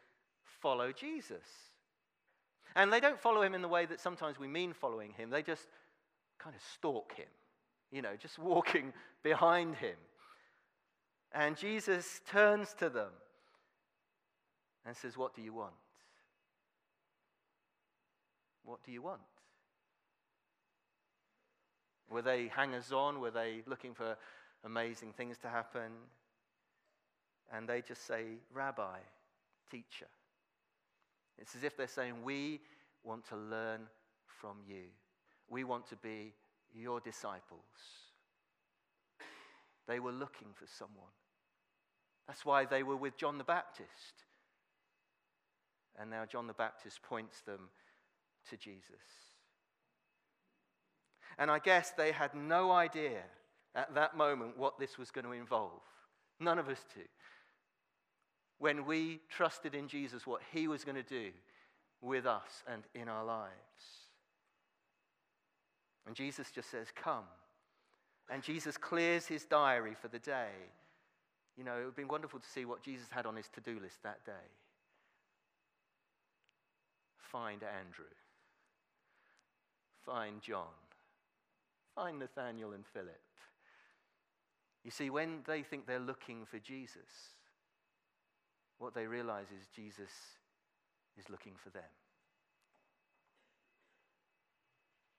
follow 0.44 0.92
Jesus. 0.92 1.46
And 2.76 2.92
they 2.92 3.00
don't 3.00 3.20
follow 3.20 3.42
him 3.42 3.54
in 3.54 3.62
the 3.62 3.68
way 3.68 3.86
that 3.86 4.00
sometimes 4.00 4.40
we 4.40 4.48
mean 4.48 4.74
following 4.74 5.14
him, 5.14 5.30
they 5.30 5.42
just 5.42 5.68
kind 6.38 6.56
of 6.56 6.62
stalk 6.74 7.16
him, 7.16 7.28
you 7.92 8.02
know, 8.02 8.16
just 8.20 8.40
walking 8.40 8.94
behind 9.24 9.76
him. 9.76 9.96
And 11.32 11.58
Jesus 11.58 12.22
turns 12.28 12.74
to 12.80 12.90
them 12.90 13.12
and 14.86 14.96
says, 14.96 15.18
What 15.18 15.36
do 15.36 15.42
you 15.42 15.54
want? 15.54 15.74
What 18.64 18.84
do 18.84 18.92
you 18.92 19.02
want? 19.02 19.22
Were 22.10 22.22
they 22.22 22.48
hangers 22.48 22.92
on? 22.92 23.20
Were 23.20 23.32
they 23.32 23.62
looking 23.68 23.94
for 23.94 24.18
amazing 24.64 25.14
things 25.14 25.38
to 25.40 25.50
happen. 25.50 25.92
And 27.52 27.68
they 27.68 27.82
just 27.82 28.06
say, 28.06 28.24
Rabbi, 28.54 29.00
teacher. 29.72 30.08
It's 31.38 31.56
as 31.56 31.64
if 31.64 31.78
they're 31.78 31.88
saying, 31.88 32.24
We 32.24 32.62
want 33.04 33.28
to 33.30 33.36
learn 33.36 33.82
from 34.28 34.58
you. 34.68 34.84
We 35.50 35.64
want 35.64 35.88
to 35.90 35.96
be 35.96 36.34
your 36.74 37.00
disciples. 37.00 37.62
They 39.88 40.00
were 40.00 40.12
looking 40.12 40.50
for 40.54 40.68
someone. 40.68 41.12
That's 42.28 42.46
why 42.46 42.66
they 42.66 42.84
were 42.84 42.96
with 42.96 43.18
John 43.18 43.40
the 43.40 43.44
Baptist. 43.44 44.24
And 46.00 46.12
now 46.12 46.26
John 46.26 46.46
the 46.46 46.54
Baptist 46.54 47.02
points 47.02 47.42
them 47.42 47.70
to 48.50 48.58
Jesus. 48.58 48.86
And 51.40 51.50
I 51.50 51.58
guess 51.58 51.92
they 51.92 52.12
had 52.12 52.36
no 52.36 52.72
idea 52.72 53.24
at 53.76 53.94
that 53.96 54.18
moment 54.18 54.58
what 54.58 54.80
this 54.80 54.98
was 54.98 55.12
going 55.12 55.26
to 55.26 55.32
involve. 55.32 55.82
None 56.40 56.60
of 56.60 56.70
us 56.70 56.84
do. 56.96 57.02
When 58.58 58.86
we 58.86 59.20
trusted 59.30 59.74
in 59.74 59.88
Jesus, 59.88 60.28
what 60.28 60.42
he 60.52 60.68
was 60.68 60.84
going 60.84 60.96
to 60.96 61.04
do 61.04 61.30
with 62.02 62.26
us 62.26 62.64
and 62.72 62.84
in 62.94 63.08
our 63.08 63.24
lives. 63.24 63.54
And 66.08 66.16
Jesus 66.16 66.52
just 66.52 66.70
says, 66.72 66.88
Come. 66.96 67.26
And 68.32 68.44
Jesus 68.44 68.78
clears 68.78 69.26
his 69.26 69.46
diary 69.46 69.96
for 70.00 70.08
the 70.08 70.20
day. 70.20 70.52
You 71.58 71.64
know, 71.64 71.74
it 71.74 71.78
would 71.78 71.86
have 71.86 71.96
been 71.96 72.08
wonderful 72.08 72.40
to 72.40 72.48
see 72.48 72.64
what 72.64 72.84
Jesus 72.84 73.08
had 73.10 73.26
on 73.26 73.36
his 73.36 73.50
to 73.50 73.62
do 73.62 73.80
list 73.82 74.04
that 74.04 74.24
day. 74.26 74.32
Find 77.18 77.62
Andrew. 77.64 78.06
Find 80.06 80.42
John. 80.42 80.64
Find 81.96 82.20
Nathanael 82.20 82.74
and 82.74 82.86
Philip. 82.94 83.20
You 84.84 84.92
see, 84.92 85.10
when 85.10 85.40
they 85.46 85.64
think 85.64 85.86
they're 85.86 86.00
looking 86.00 86.46
for 86.46 86.60
Jesus, 86.60 87.34
what 88.78 88.94
they 88.94 89.06
realize 89.08 89.48
is 89.48 89.68
Jesus 89.76 90.12
is 91.18 91.30
looking 91.30 91.54
for 91.62 91.70
them. 91.70 91.84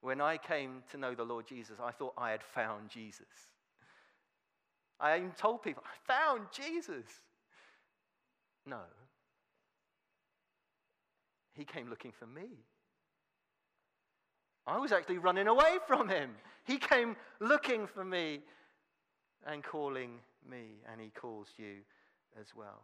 When 0.00 0.20
I 0.20 0.38
came 0.38 0.82
to 0.92 0.96
know 0.96 1.14
the 1.14 1.24
Lord 1.24 1.46
Jesus, 1.46 1.76
I 1.82 1.90
thought 1.90 2.14
I 2.16 2.30
had 2.30 2.42
found 2.42 2.88
Jesus. 2.88 3.26
I 4.98 5.16
even 5.16 5.32
told 5.32 5.62
people, 5.62 5.82
I 5.84 6.12
found 6.12 6.46
Jesus. 6.52 7.04
No. 8.66 8.80
He 11.52 11.64
came 11.64 11.90
looking 11.90 12.12
for 12.18 12.26
me. 12.26 12.48
I 14.66 14.78
was 14.78 14.92
actually 14.92 15.18
running 15.18 15.48
away 15.48 15.78
from 15.86 16.08
him. 16.08 16.30
He 16.64 16.78
came 16.78 17.16
looking 17.40 17.86
for 17.86 18.04
me 18.04 18.40
and 19.46 19.62
calling 19.62 20.20
me, 20.48 20.80
and 20.90 21.00
he 21.00 21.08
calls 21.08 21.48
you 21.56 21.76
as 22.40 22.48
well. 22.54 22.82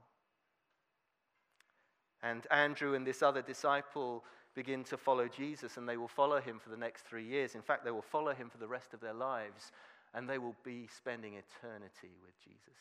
And 2.22 2.46
Andrew 2.50 2.94
and 2.94 3.06
this 3.06 3.22
other 3.22 3.42
disciple 3.42 4.24
begin 4.54 4.84
to 4.84 4.96
follow 4.96 5.28
Jesus, 5.28 5.76
and 5.76 5.88
they 5.88 5.96
will 5.96 6.08
follow 6.08 6.40
him 6.40 6.58
for 6.58 6.70
the 6.70 6.76
next 6.76 7.02
three 7.02 7.24
years. 7.24 7.54
In 7.54 7.62
fact, 7.62 7.84
they 7.84 7.90
will 7.90 8.02
follow 8.02 8.32
him 8.32 8.48
for 8.48 8.58
the 8.58 8.66
rest 8.66 8.94
of 8.94 9.00
their 9.00 9.12
lives, 9.12 9.70
and 10.14 10.28
they 10.28 10.38
will 10.38 10.56
be 10.64 10.88
spending 10.96 11.34
eternity 11.34 12.16
with 12.24 12.34
Jesus. 12.42 12.80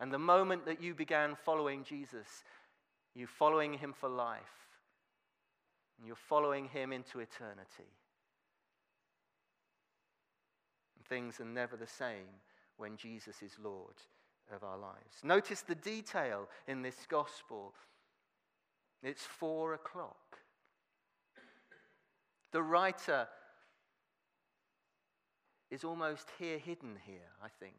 And 0.00 0.12
the 0.12 0.18
moment 0.18 0.66
that 0.66 0.82
you 0.82 0.94
began 0.94 1.36
following 1.44 1.84
Jesus, 1.84 2.26
you're 3.14 3.28
following 3.28 3.74
him 3.74 3.94
for 3.98 4.08
life, 4.08 4.40
and 5.96 6.06
you're 6.06 6.16
following 6.16 6.68
him 6.68 6.92
into 6.92 7.20
eternity. 7.20 7.90
And 10.96 11.06
things 11.08 11.40
are 11.40 11.44
never 11.44 11.76
the 11.76 11.86
same 11.86 12.26
when 12.78 12.96
Jesus 12.96 13.42
is 13.42 13.52
Lord 13.62 13.94
of 14.54 14.64
our 14.64 14.78
lives. 14.78 15.22
Notice 15.22 15.60
the 15.60 15.74
detail 15.74 16.48
in 16.66 16.82
this 16.82 16.96
gospel. 17.08 17.74
It's 19.02 19.22
four 19.22 19.74
o'clock. 19.74 20.38
The 22.52 22.62
writer 22.62 23.28
is 25.70 25.84
almost 25.84 26.28
here, 26.38 26.58
hidden 26.58 26.96
here, 27.04 27.30
I 27.42 27.48
think. 27.60 27.74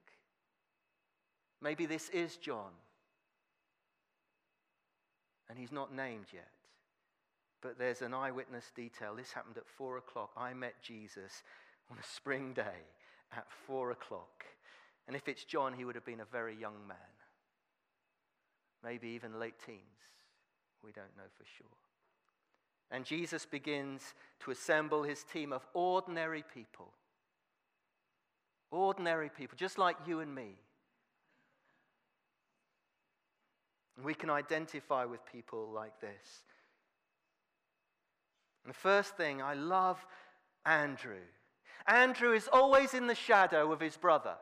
Maybe 1.62 1.86
this 1.86 2.10
is 2.10 2.38
John. 2.38 2.72
And 5.50 5.58
he's 5.58 5.72
not 5.72 5.94
named 5.94 6.28
yet. 6.32 6.52
But 7.62 7.80
there's 7.80 8.02
an 8.02 8.14
eyewitness 8.14 8.72
detail. 8.76 9.16
This 9.16 9.34
happened 9.34 9.58
at 9.58 9.68
four 9.68 9.98
o'clock. 9.98 10.32
I 10.38 10.54
met 10.54 10.76
Jesus 10.82 11.44
on 11.90 11.98
a 11.98 12.04
spring 12.04 12.54
day 12.54 12.86
at 13.36 13.48
four 13.66 13.92
o'clock. 13.92 14.46
And 15.10 15.16
if 15.16 15.28
it's 15.28 15.44
John, 15.44 15.74
he 15.74 15.86
would 15.86 15.96
have 15.96 16.06
been 16.06 16.20
a 16.20 16.26
very 16.32 16.56
young 16.56 16.88
man, 16.88 16.98
maybe 18.84 19.08
even 19.08 19.40
late 19.40 19.56
teens. 19.66 19.80
We 20.86 20.92
don't 20.92 21.18
know 21.18 21.24
for 21.36 21.46
sure. 21.58 21.66
And 22.92 23.04
Jesus 23.04 23.44
begins 23.44 24.14
to 24.42 24.52
assemble 24.52 25.02
his 25.02 25.24
team 25.24 25.52
of 25.52 25.66
ordinary 25.74 26.44
people. 26.54 26.94
Ordinary 28.70 29.32
people, 29.36 29.58
just 29.58 29.80
like 29.80 29.96
you 30.06 30.20
and 30.20 30.36
me. 30.36 30.60
And 33.98 34.06
we 34.06 34.14
can 34.14 34.30
identify 34.30 35.06
with 35.06 35.26
people 35.26 35.72
like 35.74 36.00
this. 36.00 36.44
And 38.64 38.72
the 38.72 38.78
first 38.78 39.18
thing, 39.18 39.42
I 39.42 39.56
love 39.56 40.06
Andrew. 40.68 41.26
Andrew 41.88 42.32
is 42.32 42.48
always 42.54 42.94
in 42.94 43.08
the 43.08 43.16
shadow 43.16 43.72
of 43.72 43.80
his 43.80 43.98
brother. 43.98 44.36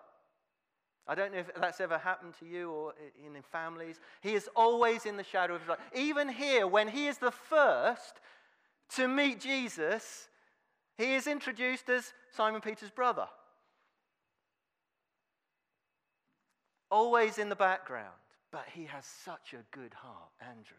I 1.07 1.15
don't 1.15 1.31
know 1.31 1.39
if 1.39 1.49
that's 1.55 1.79
ever 1.79 1.97
happened 1.97 2.33
to 2.39 2.45
you 2.45 2.69
or 2.69 2.93
in, 3.25 3.41
families. 3.51 3.99
He 4.21 4.33
is 4.33 4.49
always 4.55 5.05
in 5.05 5.15
the 5.15 5.23
shadow 5.23 5.55
of 5.55 5.61
his 5.61 5.69
life. 5.69 5.79
Even 5.95 6.27
here, 6.27 6.67
when 6.67 6.89
he 6.89 7.07
is 7.07 7.17
the 7.17 7.31
first 7.31 8.19
to 8.95 9.07
meet 9.07 9.39
Jesus, 9.39 10.27
he 10.97 11.13
is 11.15 11.27
introduced 11.27 11.89
as 11.89 12.13
Simon 12.35 12.59
Peter's 12.59 12.91
brother. 12.91 13.27
Always 16.91 17.37
in 17.37 17.49
the 17.49 17.55
background, 17.55 18.15
but 18.51 18.65
he 18.73 18.85
has 18.85 19.05
such 19.05 19.53
a 19.53 19.75
good 19.75 19.93
heart, 19.93 20.31
Andrew. 20.41 20.75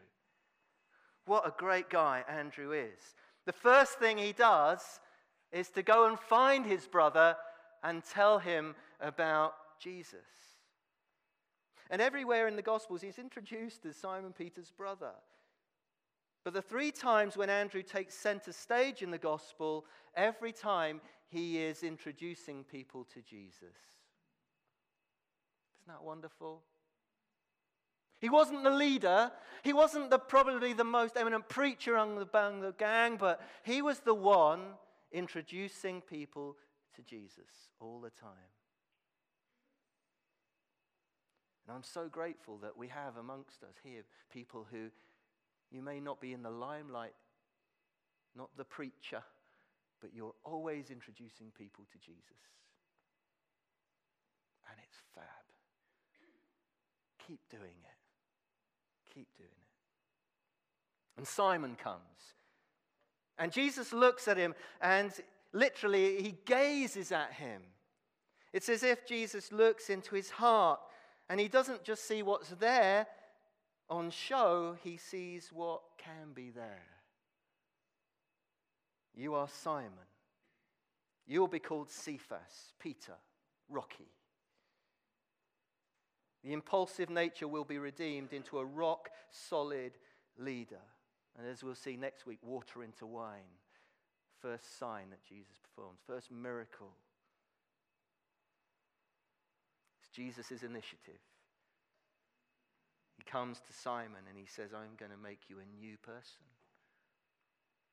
What 1.25 1.47
a 1.47 1.55
great 1.57 1.89
guy 1.89 2.25
Andrew 2.29 2.73
is. 2.73 3.15
The 3.47 3.53
first 3.53 3.99
thing 3.99 4.19
he 4.19 4.33
does 4.33 5.01
is 5.53 5.71
to 5.71 5.83
go 5.83 6.07
and 6.07 6.19
find 6.19 6.67
his 6.67 6.87
brother 6.87 7.37
and 7.83 8.03
tell 8.05 8.39
him 8.39 8.75
about 9.01 9.55
Jesus. 9.79 10.27
And 11.91 12.03
everywhere 12.03 12.49
in 12.49 12.57
the 12.57 12.63
Gospels, 12.63 13.01
he's 13.01 13.19
introduced 13.19 13.87
as 13.87 13.97
Simon 13.97 14.33
Peter's 14.33 14.71
brother. 14.71 15.13
But 16.45 16.55
the 16.55 16.63
three 16.63 16.93
times 16.93 17.37
when 17.37 17.51
Andrew 17.51 17.83
takes 17.83 18.15
center 18.15 18.53
stage 18.53 19.03
in 19.03 19.11
the 19.11 19.19
Gospel, 19.19 19.87
every 20.15 20.53
time 20.53 21.01
he 21.29 21.59
is 21.59 21.83
introducing 21.83 22.65
people 22.65 23.05
to 23.15 23.21
Jesus. 23.21 23.77
Isn't 25.77 25.89
that 25.89 26.03
wonderful? 26.03 26.63
He 28.21 28.29
wasn't 28.29 28.65
the 28.65 28.71
leader. 28.71 29.31
He 29.63 29.73
wasn't 29.73 30.11
the, 30.11 30.19
probably 30.19 30.73
the 30.73 30.85
most 30.85 31.17
eminent 31.17 31.49
preacher 31.49 31.95
among 31.95 32.19
the, 32.19 32.29
among 32.33 32.61
the 32.61 32.73
gang, 32.73 33.17
but 33.17 33.41
he 33.63 33.83
was 33.83 34.01
the 34.01 34.15
one 34.15 34.61
introducing 35.13 36.01
people 36.01 36.57
to 36.97 37.03
Jesus 37.03 37.71
all 37.81 38.01
the 38.01 38.11
time. 38.11 38.31
And 41.69 41.77
I'm 41.77 41.83
so 41.83 42.09
grateful 42.09 42.57
that 42.63 42.79
we 42.79 42.89
have 42.89 43.19
amongst 43.19 43.63
us 43.63 43.75
here 43.85 44.01
people 44.33 44.67
who 44.71 44.87
you 45.71 45.83
may 45.83 46.01
not 46.01 46.19
be 46.19 46.33
in 46.33 46.43
the 46.43 46.51
limelight, 46.51 47.13
not 48.35 48.49
the 48.57 48.65
preacher, 48.65 49.23
but 50.01 50.15
you're 50.15 50.35
always 50.45 50.91
introducing 50.91 51.49
people 51.59 51.85
to 51.93 51.99
Jesus. 51.99 52.23
And 54.71 54.79
it's 54.83 54.97
fab. 55.15 55.25
Keep 57.27 57.41
doing 57.51 57.63
it. 57.63 59.13
Keep 59.15 59.29
doing 59.37 59.51
it. 59.51 61.19
And 61.19 61.27
Simon 61.27 61.77
comes. 61.77 62.01
And 63.39 63.53
Jesus 63.53 63.93
looks 63.93 64.27
at 64.27 64.39
him 64.39 64.55
and 64.81 65.13
literally 65.53 66.23
he 66.23 66.35
gazes 66.47 67.13
at 67.13 67.35
him. 67.35 67.61
It's 68.55 68.71
as 68.71 68.83
if 68.83 69.07
Jesus 69.07 69.53
looks 69.53 69.91
into 69.91 70.15
his 70.15 70.31
heart 70.31 70.81
and 71.29 71.39
he 71.39 71.49
doesn't 71.49 71.85
just 71.85 72.07
see 72.07 72.23
what's 72.23 72.51
there 72.51 73.07
on 73.91 74.11
show, 74.11 74.77
he 74.83 74.97
sees 74.97 75.51
what 75.53 75.81
can 75.97 76.33
be 76.35 76.51
there. 76.51 76.87
You 79.15 79.35
are 79.35 79.49
Simon. 79.49 79.93
You 81.27 81.41
will 81.41 81.49
be 81.49 81.59
called 81.59 81.91
Cephas, 81.91 82.73
Peter, 82.79 83.15
Rocky. 83.69 84.09
The 86.45 86.53
impulsive 86.53 87.11
nature 87.11 87.49
will 87.49 87.65
be 87.65 87.79
redeemed 87.79 88.33
into 88.33 88.59
a 88.59 88.65
rock 88.65 89.11
solid 89.31 89.93
leader. 90.39 90.81
And 91.37 91.47
as 91.47 91.63
we'll 91.63 91.75
see 91.75 91.97
next 91.97 92.27
week, 92.27 92.39
water 92.43 92.83
into 92.83 93.07
wine. 93.07 93.59
First 94.41 94.79
sign 94.79 95.11
that 95.11 95.25
Jesus 95.25 95.59
performs, 95.63 95.99
first 96.07 96.31
miracle. 96.31 96.93
It's 100.01 100.08
Jesus' 100.19 100.65
initiative. 100.65 101.23
He 103.17 103.23
comes 103.23 103.61
to 103.61 103.73
Simon 103.73 104.27
and 104.29 104.37
he 104.37 104.47
says, 104.47 104.71
I'm 104.75 104.97
going 104.99 105.13
to 105.13 105.17
make 105.17 105.43
you 105.49 105.59
a 105.59 105.81
new 105.81 105.97
person 105.99 106.43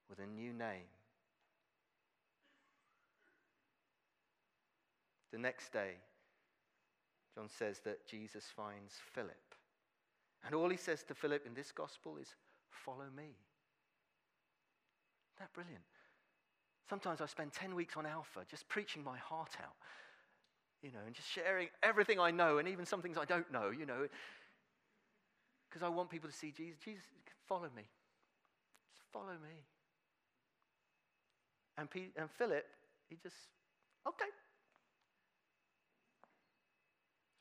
with 0.10 0.18
a 0.18 0.26
new 0.26 0.52
name. 0.52 0.90
The 5.32 5.38
next 5.38 5.72
day, 5.72 5.92
John 7.36 7.48
says 7.48 7.80
that 7.86 8.08
Jesus 8.08 8.46
finds 8.56 8.96
Philip. 9.14 9.54
And 10.44 10.56
all 10.56 10.70
he 10.70 10.78
says 10.78 11.04
to 11.04 11.14
Philip 11.14 11.46
in 11.46 11.54
this 11.54 11.72
gospel 11.72 12.18
is, 12.18 12.34
Follow 12.72 13.06
me. 13.16 13.24
Isn't 13.24 13.36
that 15.40 15.54
brilliant? 15.54 15.84
Sometimes 16.90 17.22
I 17.22 17.28
spend 17.28 17.54
10 17.54 17.76
weeks 17.76 17.98
on 17.98 18.06
Alpha 18.06 18.42
just 18.50 18.68
preaching 18.68 19.04
my 19.04 19.18
heart 19.18 19.58
out, 19.62 19.76
you 20.86 20.92
know, 20.92 21.00
and 21.04 21.16
just 21.16 21.28
sharing 21.28 21.70
everything 21.82 22.20
I 22.20 22.30
know 22.30 22.60
and 22.60 22.68
even 22.68 22.86
some 22.86 23.02
things 23.02 23.18
I 23.18 23.26
don't 23.26 23.52
know, 23.52 23.72
you 23.72 23.88
know, 23.88 24.08
because 25.68 25.82
I 25.82 25.90
want 25.90 26.12
people 26.12 26.30
to 26.30 26.36
see 26.36 26.54
Jesus. 26.56 26.80
Jesus, 26.86 27.02
follow 27.48 27.70
me. 27.76 27.82
Just 28.94 29.02
follow 29.12 29.34
me. 29.34 29.66
And, 31.80 31.90
Pete, 31.90 32.14
and 32.16 32.30
Philip, 32.38 32.66
he 33.10 33.18
just, 33.22 33.36
okay. 34.08 34.30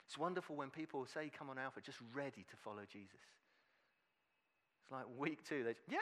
It's 0.09 0.17
wonderful 0.17 0.57
when 0.57 0.71
people 0.71 1.07
say, 1.13 1.31
come 1.39 1.51
on, 1.51 1.59
Alpha, 1.59 1.83
just 1.83 1.99
ready 2.15 2.47
to 2.51 2.57
follow 2.65 2.83
Jesus. 2.91 3.21
It's 4.83 4.91
like 4.91 5.05
week 5.19 5.47
two, 5.47 5.65
they, 5.65 5.75
yeah, 5.91 5.99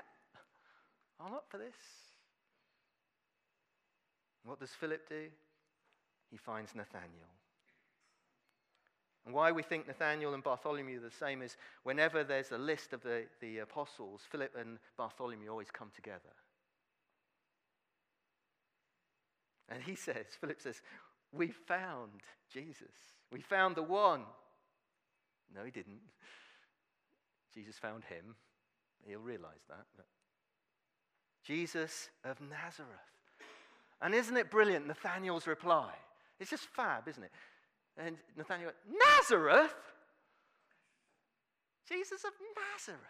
I'm 1.20 1.34
up 1.34 1.46
for 1.48 1.58
this. 1.58 1.74
What 4.44 4.60
does 4.60 4.70
Philip 4.70 5.08
do? 5.08 5.26
He 6.32 6.38
finds 6.38 6.74
Nathanael. 6.74 7.28
And 9.26 9.34
why 9.34 9.52
we 9.52 9.62
think 9.62 9.86
Nathanael 9.86 10.34
and 10.34 10.42
Bartholomew 10.42 10.96
are 10.96 11.02
the 11.02 11.10
same 11.10 11.42
is 11.42 11.56
whenever 11.84 12.24
there's 12.24 12.50
a 12.50 12.58
list 12.58 12.94
of 12.94 13.02
the, 13.02 13.24
the 13.40 13.58
apostles, 13.58 14.22
Philip 14.30 14.52
and 14.58 14.78
Bartholomew 14.96 15.48
always 15.48 15.70
come 15.70 15.90
together. 15.94 16.34
And 19.68 19.82
he 19.82 19.94
says, 19.94 20.26
Philip 20.40 20.60
says, 20.60 20.80
We 21.32 21.48
found 21.48 22.22
Jesus. 22.52 23.14
We 23.30 23.42
found 23.42 23.76
the 23.76 23.82
one. 23.82 24.22
No, 25.54 25.64
he 25.64 25.70
didn't. 25.70 26.00
Jesus 27.54 27.76
found 27.76 28.04
him. 28.04 28.34
He'll 29.06 29.20
realize 29.20 29.64
that. 29.68 29.84
Jesus 31.44 32.08
of 32.24 32.40
Nazareth. 32.40 32.88
And 34.00 34.14
isn't 34.14 34.36
it 34.36 34.50
brilliant, 34.50 34.86
Nathanael's 34.86 35.46
reply? 35.46 35.92
It's 36.42 36.50
just 36.50 36.66
fab, 36.74 37.06
isn't 37.06 37.22
it? 37.22 37.30
And 37.96 38.16
Nathanael 38.36 38.66
went, 38.66 38.76
Nazareth? 38.90 39.74
Jesus 41.88 42.24
of 42.24 42.32
Nazareth. 42.58 43.00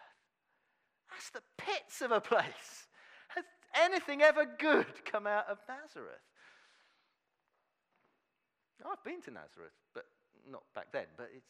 That's 1.09 1.31
the 1.31 1.41
pits 1.57 2.01
of 2.01 2.11
a 2.11 2.21
place. 2.21 2.85
Has 3.29 3.43
anything 3.83 4.21
ever 4.21 4.45
good 4.45 4.85
come 5.03 5.25
out 5.25 5.49
of 5.49 5.57
Nazareth? 5.67 6.21
I've 8.85 9.03
been 9.03 9.21
to 9.23 9.31
Nazareth, 9.31 9.73
but 9.95 10.05
not 10.47 10.61
back 10.75 10.91
then. 10.91 11.05
But 11.17 11.31
it's, 11.35 11.49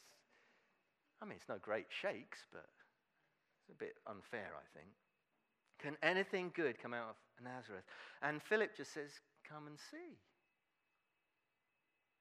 I 1.21 1.25
mean, 1.25 1.35
it's 1.35 1.49
no 1.49 1.57
great 1.61 1.87
shakes, 1.89 2.45
but 2.53 2.65
it's 3.59 3.71
a 3.71 3.75
bit 3.75 3.95
unfair, 4.07 4.51
I 4.55 4.63
think. 4.77 4.91
Can 5.79 5.97
anything 6.01 6.53
good 6.55 6.79
come 6.81 6.93
out 6.93 7.09
of 7.09 7.43
Nazareth? 7.43 7.83
And 8.21 8.41
Philip 8.41 8.77
just 8.77 8.93
says, 8.93 9.11
Come 9.49 9.67
and 9.67 9.77
see. 9.91 10.15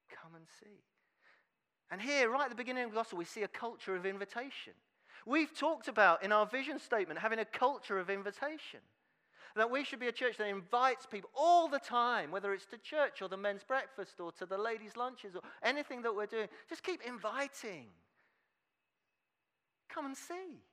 Come 0.09 0.35
and 0.35 0.45
see. 0.59 0.83
And 1.91 2.01
here, 2.01 2.29
right 2.29 2.45
at 2.45 2.49
the 2.49 2.55
beginning 2.55 2.85
of 2.85 2.91
the 2.91 2.95
gospel, 2.95 3.17
we 3.17 3.25
see 3.25 3.43
a 3.43 3.47
culture 3.47 3.95
of 3.95 4.05
invitation. 4.05 4.73
We've 5.25 5.53
talked 5.53 5.87
about 5.87 6.23
in 6.23 6.31
our 6.31 6.45
vision 6.45 6.79
statement 6.79 7.19
having 7.19 7.39
a 7.39 7.45
culture 7.45 7.99
of 7.99 8.09
invitation. 8.09 8.79
That 9.55 9.69
we 9.69 9.83
should 9.83 9.99
be 9.99 10.07
a 10.07 10.11
church 10.11 10.37
that 10.37 10.47
invites 10.47 11.05
people 11.05 11.29
all 11.35 11.67
the 11.67 11.79
time, 11.79 12.31
whether 12.31 12.53
it's 12.53 12.65
to 12.67 12.77
church 12.79 13.21
or 13.21 13.29
the 13.29 13.37
men's 13.37 13.63
breakfast 13.63 14.19
or 14.19 14.31
to 14.33 14.47
the 14.47 14.57
ladies' 14.57 14.97
lunches 14.97 15.35
or 15.35 15.41
anything 15.61 16.01
that 16.01 16.15
we're 16.15 16.25
doing. 16.25 16.47
Just 16.67 16.83
keep 16.83 17.01
inviting. 17.05 17.85
Come 19.93 20.07
and 20.07 20.17
see. 20.17 20.63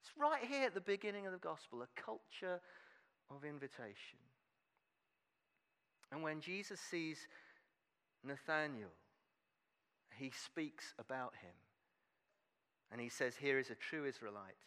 It's 0.00 0.12
right 0.16 0.44
here 0.44 0.66
at 0.66 0.74
the 0.74 0.80
beginning 0.80 1.26
of 1.26 1.32
the 1.32 1.38
gospel 1.38 1.82
a 1.82 2.00
culture 2.00 2.60
of 3.30 3.44
invitation. 3.44 4.20
And 6.12 6.22
when 6.22 6.40
Jesus 6.40 6.80
sees 6.80 7.26
Nathanael, 8.24 8.94
he 10.16 10.30
speaks 10.30 10.94
about 10.98 11.34
him. 11.42 11.54
And 12.90 13.00
he 13.00 13.08
says, 13.08 13.36
Here 13.36 13.58
is 13.58 13.70
a 13.70 13.74
true 13.74 14.06
Israelite 14.06 14.64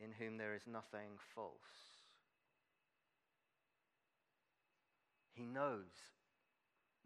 in 0.00 0.12
whom 0.12 0.36
there 0.36 0.54
is 0.54 0.62
nothing 0.66 1.18
false. 1.34 2.04
He 5.32 5.44
knows 5.44 5.92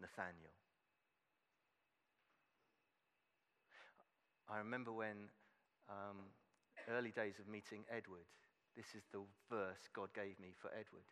Nathanael. 0.00 0.56
I 4.50 4.58
remember 4.58 4.92
when 4.92 5.28
um, 5.88 6.32
early 6.90 7.10
days 7.10 7.38
of 7.38 7.48
meeting 7.48 7.84
Edward, 7.90 8.24
this 8.76 8.94
is 8.94 9.02
the 9.12 9.20
verse 9.50 9.88
God 9.94 10.08
gave 10.14 10.40
me 10.40 10.54
for 10.60 10.68
Edward. 10.68 11.08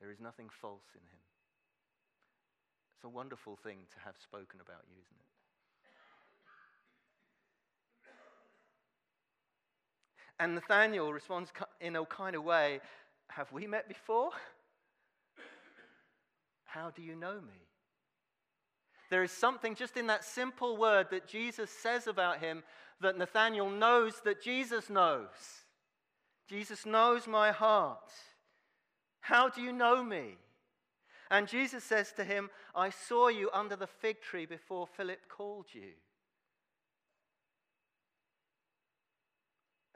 There 0.00 0.10
is 0.10 0.20
nothing 0.20 0.48
false 0.60 0.94
in 0.94 1.00
him. 1.00 1.35
It's 2.96 3.04
a 3.04 3.08
wonderful 3.08 3.56
thing 3.56 3.78
to 3.92 4.00
have 4.04 4.14
spoken 4.22 4.58
about 4.60 4.82
you, 4.88 4.96
isn't 4.96 5.16
it? 5.18 5.26
And 10.38 10.54
Nathanael 10.54 11.12
responds 11.12 11.52
in 11.80 11.96
a 11.96 12.04
kind 12.06 12.36
of 12.36 12.44
way 12.44 12.80
Have 13.28 13.52
we 13.52 13.66
met 13.66 13.86
before? 13.86 14.30
How 16.64 16.90
do 16.90 17.02
you 17.02 17.14
know 17.14 17.34
me? 17.34 17.66
There 19.10 19.22
is 19.22 19.30
something 19.30 19.74
just 19.74 19.96
in 19.96 20.08
that 20.08 20.24
simple 20.24 20.76
word 20.76 21.08
that 21.10 21.28
Jesus 21.28 21.70
says 21.70 22.06
about 22.06 22.40
him 22.40 22.62
that 23.00 23.16
Nathanael 23.16 23.70
knows 23.70 24.20
that 24.24 24.42
Jesus 24.42 24.90
knows. 24.90 25.28
Jesus 26.48 26.86
knows 26.86 27.26
my 27.26 27.52
heart. 27.52 28.10
How 29.20 29.48
do 29.48 29.60
you 29.60 29.72
know 29.72 30.02
me? 30.02 30.36
And 31.30 31.48
Jesus 31.48 31.82
says 31.82 32.12
to 32.12 32.24
him, 32.24 32.50
I 32.74 32.90
saw 32.90 33.28
you 33.28 33.50
under 33.52 33.76
the 33.76 33.86
fig 33.86 34.20
tree 34.20 34.46
before 34.46 34.86
Philip 34.86 35.28
called 35.28 35.66
you. 35.72 35.92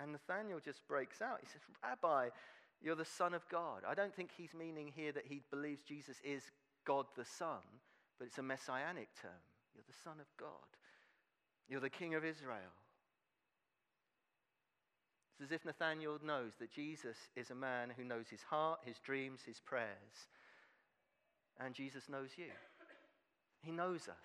And 0.01 0.13
Nathanael 0.13 0.61
just 0.65 0.87
breaks 0.89 1.21
out. 1.21 1.39
He 1.41 1.47
says, 1.47 1.61
Rabbi, 1.85 2.31
you're 2.83 2.97
the 2.97 3.05
Son 3.05 3.35
of 3.35 3.47
God. 3.49 3.83
I 3.87 3.95
don't 3.95 4.15
think 4.15 4.31
he's 4.37 4.55
meaning 4.55 4.91
here 4.95 5.13
that 5.13 5.27
he 5.27 5.43
believes 5.51 5.83
Jesus 5.83 6.17
is 6.25 6.43
God 6.87 7.07
the 7.17 7.25
Son, 7.25 7.61
but 8.19 8.27
it's 8.27 8.39
a 8.39 8.43
messianic 8.43 9.09
term. 9.21 9.31
You're 9.75 9.85
the 9.87 10.03
Son 10.03 10.19
of 10.19 10.27
God. 10.39 10.49
You're 11.69 11.81
the 11.81 11.91
King 11.91 12.15
of 12.15 12.25
Israel. 12.25 12.75
It's 15.39 15.53
as 15.53 15.55
if 15.55 15.65
Nathanael 15.65 16.19
knows 16.25 16.53
that 16.59 16.73
Jesus 16.73 17.17
is 17.37 17.51
a 17.51 17.55
man 17.55 17.93
who 17.97 18.05
knows 18.05 18.29
his 18.29 18.43
heart, 18.43 18.81
his 18.85 18.99
dreams, 18.99 19.41
his 19.47 19.61
prayers. 19.61 20.29
And 21.65 21.75
Jesus 21.75 22.09
knows 22.09 22.31
you. 22.37 22.51
He 23.63 23.71
knows 23.71 24.09
us. 24.09 24.17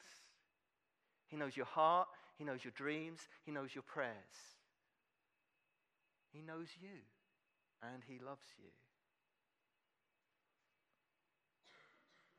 He 1.28 1.36
knows 1.36 1.58
your 1.58 1.65
heart, 1.65 2.08
He 2.38 2.43
knows 2.43 2.63
your 2.63 2.74
dreams, 2.76 3.28
He 3.45 3.52
knows 3.52 3.76
your 3.76 3.84
prayers. 3.84 4.13
He 6.32 6.41
knows 6.41 6.67
you, 6.82 7.02
and 7.82 8.04
He 8.08 8.19
loves 8.24 8.45
you. 8.58 8.69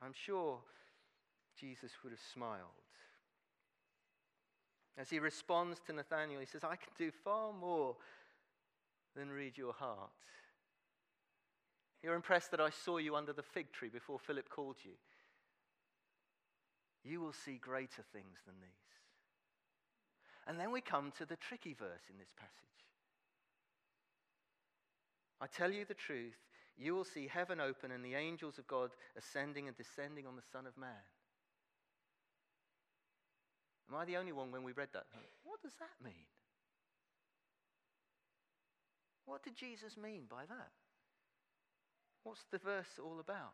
I'm 0.01 0.13
sure 0.13 0.59
Jesus 1.59 1.91
would 2.03 2.11
have 2.11 2.21
smiled. 2.33 2.83
As 4.97 5.09
he 5.09 5.19
responds 5.19 5.79
to 5.85 5.93
Nathanael, 5.93 6.39
he 6.39 6.45
says, 6.45 6.63
I 6.63 6.75
can 6.75 6.91
do 6.97 7.11
far 7.23 7.53
more 7.53 7.95
than 9.15 9.29
read 9.29 9.57
your 9.57 9.73
heart. 9.73 10.11
You're 12.07 12.15
impressed 12.15 12.51
that 12.51 12.61
I 12.61 12.69
saw 12.69 12.99
you 12.99 13.17
under 13.17 13.33
the 13.33 13.43
fig 13.43 13.73
tree 13.73 13.89
before 13.89 14.17
Philip 14.17 14.47
called 14.49 14.77
you. 14.81 14.93
You 17.03 17.19
will 17.19 17.33
see 17.33 17.59
greater 17.61 18.01
things 18.13 18.37
than 18.45 18.55
these. 18.61 18.87
And 20.47 20.57
then 20.57 20.71
we 20.71 20.79
come 20.79 21.11
to 21.17 21.25
the 21.25 21.35
tricky 21.35 21.73
verse 21.73 22.07
in 22.09 22.17
this 22.17 22.31
passage. 22.37 22.79
I 25.41 25.47
tell 25.47 25.69
you 25.69 25.83
the 25.83 25.93
truth, 25.93 26.37
you 26.77 26.95
will 26.95 27.03
see 27.03 27.27
heaven 27.27 27.59
open 27.59 27.91
and 27.91 28.05
the 28.05 28.15
angels 28.15 28.57
of 28.57 28.67
God 28.67 28.91
ascending 29.17 29.67
and 29.67 29.75
descending 29.75 30.25
on 30.25 30.37
the 30.37 30.47
Son 30.53 30.65
of 30.65 30.77
Man. 30.77 31.03
Am 33.91 33.97
I 33.97 34.05
the 34.05 34.15
only 34.15 34.31
one 34.31 34.53
when 34.53 34.63
we 34.63 34.71
read 34.71 34.93
that? 34.93 35.07
What 35.43 35.61
does 35.61 35.75
that 35.79 36.01
mean? 36.01 36.27
What 39.25 39.43
did 39.43 39.57
Jesus 39.57 39.97
mean 39.97 40.21
by 40.29 40.45
that? 40.47 40.71
What's 42.27 42.43
the 42.51 42.57
verse 42.57 42.99
all 43.01 43.21
about? 43.21 43.53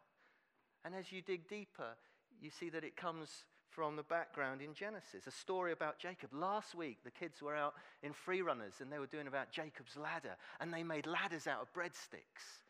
And 0.84 0.96
as 0.96 1.12
you 1.12 1.22
dig 1.22 1.48
deeper, 1.48 1.94
you 2.42 2.50
see 2.50 2.72
that 2.72 2.84
it 2.84 2.98
comes 2.98 3.30
from 3.70 3.96
the 3.96 4.04
background 4.04 4.64
in 4.64 4.74
Genesis, 4.74 5.28
a 5.28 5.32
story 5.32 5.72
about 5.72 6.00
Jacob. 6.00 6.32
Last 6.34 6.74
week, 6.74 6.98
the 7.04 7.12
kids 7.12 7.40
were 7.40 7.56
out 7.56 7.76
in 8.02 8.14
free 8.14 8.42
runners 8.42 8.74
and 8.82 8.92
they 8.92 8.98
were 8.98 9.06
doing 9.06 9.28
about 9.28 9.52
Jacob's 9.52 9.96
ladder, 9.96 10.36
and 10.60 10.74
they 10.74 10.82
made 10.82 11.06
ladders 11.06 11.46
out 11.46 11.62
of 11.62 11.72
breadsticks. 11.72 12.64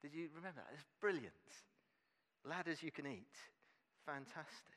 Did 0.00 0.14
you 0.14 0.28
remember 0.34 0.62
that? 0.64 0.72
It's 0.72 0.86
brilliant. 1.02 1.34
Ladders 2.48 2.82
you 2.82 2.90
can 2.90 3.06
eat. 3.06 3.36
Fantastic. 4.06 4.72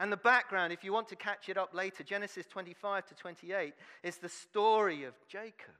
And 0.00 0.10
the 0.10 0.16
background, 0.16 0.72
if 0.72 0.82
you 0.82 0.92
want 0.92 1.06
to 1.08 1.16
catch 1.16 1.48
it 1.48 1.56
up 1.56 1.72
later, 1.72 2.02
Genesis 2.02 2.46
25 2.46 3.06
to 3.06 3.14
28, 3.14 3.74
is 4.02 4.16
the 4.16 4.28
story 4.28 5.04
of 5.04 5.14
Jacob. 5.28 5.78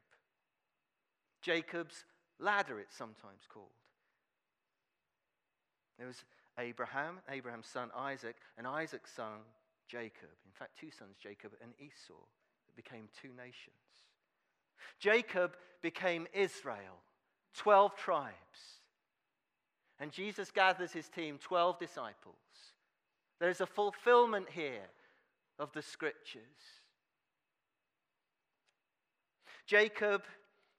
Jacob's 1.42 2.04
ladder, 2.38 2.78
it's 2.78 2.96
sometimes 2.96 3.42
called. 3.52 3.70
There 5.98 6.06
was 6.06 6.24
Abraham, 6.58 7.20
Abraham's 7.28 7.66
son 7.66 7.90
Isaac, 7.96 8.36
and 8.58 8.66
Isaac's 8.66 9.12
son 9.12 9.40
Jacob. 9.88 10.30
In 10.46 10.52
fact, 10.52 10.78
two 10.78 10.90
sons, 10.90 11.16
Jacob 11.22 11.52
and 11.62 11.72
Esau, 11.78 12.14
that 12.66 12.76
became 12.76 13.08
two 13.20 13.28
nations. 13.28 13.76
Jacob 14.98 15.52
became 15.82 16.26
Israel, 16.32 16.98
12 17.56 17.96
tribes. 17.96 18.34
And 20.00 20.10
Jesus 20.10 20.50
gathers 20.50 20.92
his 20.92 21.08
team, 21.08 21.38
12 21.40 21.78
disciples. 21.78 22.34
There's 23.40 23.60
a 23.60 23.66
fulfillment 23.66 24.46
here 24.50 24.88
of 25.58 25.72
the 25.72 25.82
scriptures. 25.82 26.42
Jacob, 29.66 30.22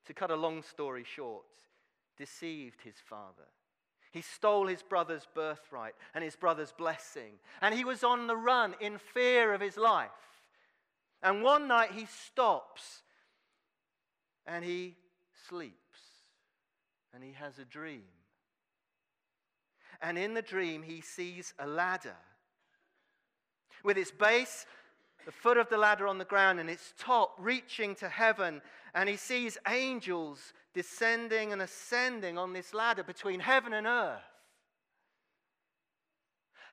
to 0.06 0.13
cut 0.13 0.32
a 0.32 0.36
long 0.36 0.62
story 0.62 1.04
short, 1.04 1.45
deceived 2.17 2.82
his 2.82 2.95
father. 3.10 3.47
He 4.15 4.21
stole 4.21 4.67
his 4.67 4.82
brother's 4.82 5.28
birthright 5.34 5.93
and 6.13 6.23
his 6.23 6.38
brother's 6.38 6.71
blessing. 6.71 7.34
And 7.62 7.75
he 7.75 7.84
was 7.84 8.01
on 8.01 8.28
the 8.28 8.38
run 8.38 8.73
in 8.80 8.97
fear 8.97 9.54
of 9.54 9.60
his 9.60 9.75
life. 9.75 10.10
And 11.21 11.43
one 11.43 11.67
night 11.67 11.91
he 11.91 12.06
stops 12.06 13.01
and 14.47 14.63
he 14.63 14.95
sleeps 15.49 15.99
and 17.13 17.21
he 17.25 17.34
has 17.34 17.60
a 17.60 17.65
dream. 17.65 18.06
And 20.01 20.17
in 20.17 20.34
the 20.34 20.41
dream, 20.41 20.82
he 20.82 21.01
sees 21.01 21.54
a 21.60 21.67
ladder 21.67 22.15
with 23.84 23.97
its 23.97 24.12
base, 24.12 24.65
the 25.25 25.32
foot 25.34 25.58
of 25.58 25.67
the 25.67 25.78
ladder 25.78 26.08
on 26.08 26.19
the 26.19 26.23
ground, 26.25 26.62
and 26.62 26.69
its 26.69 26.93
top 26.97 27.36
reaching 27.38 27.95
to 27.95 28.08
heaven. 28.08 28.62
And 28.93 29.10
he 29.10 29.17
sees 29.17 29.58
angels 29.67 30.54
descending 30.76 31.54
and 31.54 31.62
ascending 31.62 32.38
on 32.38 32.54
this 32.54 32.74
ladder 32.74 33.02
between 33.02 33.40
heaven 33.40 33.74
and 33.74 33.88
earth. 33.88 34.22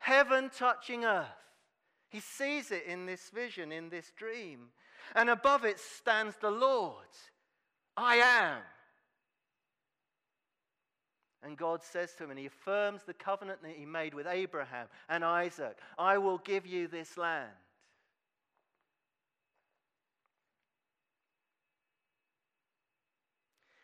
Heaven 0.00 0.50
touching 0.54 1.04
earth. 1.04 1.26
He 2.10 2.20
sees 2.20 2.70
it 2.70 2.84
in 2.86 3.06
this 3.06 3.30
vision, 3.30 3.72
in 3.72 3.88
this 3.88 4.12
dream. 4.16 4.68
And 5.14 5.30
above 5.30 5.64
it 5.64 5.78
stands 5.78 6.36
the 6.36 6.50
Lord. 6.50 7.06
I 7.96 8.16
am. 8.16 8.58
And 11.44 11.56
God 11.56 11.82
says 11.82 12.12
to 12.14 12.24
him, 12.24 12.30
and 12.30 12.38
he 12.38 12.46
affirms 12.46 13.02
the 13.02 13.14
covenant 13.14 13.62
that 13.62 13.72
he 13.72 13.86
made 13.86 14.14
with 14.14 14.26
Abraham 14.26 14.86
and 15.08 15.24
Isaac 15.24 15.76
I 15.98 16.18
will 16.18 16.38
give 16.38 16.66
you 16.66 16.86
this 16.88 17.16
land. 17.16 17.50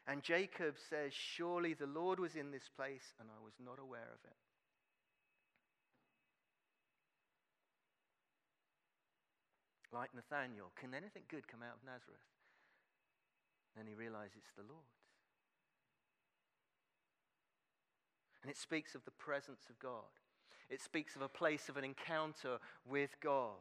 And 0.08 0.22
Jacob 0.22 0.76
says, 0.88 1.12
Surely 1.12 1.74
the 1.74 1.86
Lord 1.86 2.18
was 2.18 2.34
in 2.34 2.50
this 2.50 2.70
place, 2.74 3.12
and 3.20 3.28
I 3.28 3.44
was 3.44 3.52
not 3.62 3.78
aware 3.78 4.08
of 4.08 4.24
it. 4.24 4.36
Like 9.92 10.14
Nathanael, 10.14 10.72
can 10.80 10.94
anything 10.94 11.22
good 11.28 11.46
come 11.46 11.60
out 11.62 11.76
of 11.76 11.84
Nazareth? 11.84 12.24
Then 13.76 13.86
he 13.86 13.94
realizes 13.94 14.36
it's 14.38 14.56
the 14.56 14.62
Lord. 14.62 14.88
And 18.42 18.50
it 18.50 18.56
speaks 18.56 18.94
of 18.94 19.04
the 19.04 19.10
presence 19.10 19.64
of 19.68 19.78
God. 19.78 20.08
It 20.70 20.80
speaks 20.80 21.16
of 21.16 21.22
a 21.22 21.28
place 21.28 21.68
of 21.68 21.76
an 21.76 21.84
encounter 21.84 22.58
with 22.88 23.10
God. 23.22 23.56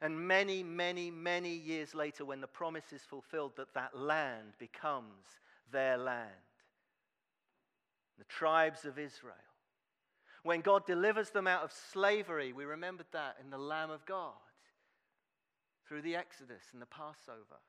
And 0.00 0.28
many, 0.28 0.62
many, 0.62 1.10
many 1.10 1.54
years 1.54 1.94
later, 1.94 2.24
when 2.24 2.40
the 2.40 2.46
promise 2.46 2.92
is 2.92 3.02
fulfilled, 3.02 3.52
that 3.56 3.74
that 3.74 3.96
land 3.96 4.54
becomes 4.58 5.24
their 5.72 5.96
land. 5.96 6.30
The 8.18 8.24
tribes 8.24 8.84
of 8.84 8.98
Israel. 8.98 9.34
When 10.42 10.60
God 10.60 10.86
delivers 10.86 11.30
them 11.30 11.46
out 11.46 11.62
of 11.62 11.72
slavery, 11.92 12.52
we 12.52 12.64
remembered 12.64 13.06
that 13.12 13.36
in 13.42 13.50
the 13.50 13.58
Lamb 13.58 13.90
of 13.90 14.04
God 14.04 14.32
through 15.88 16.02
the 16.02 16.16
Exodus 16.16 16.62
and 16.72 16.82
the 16.82 16.86
Passover. 16.86 17.60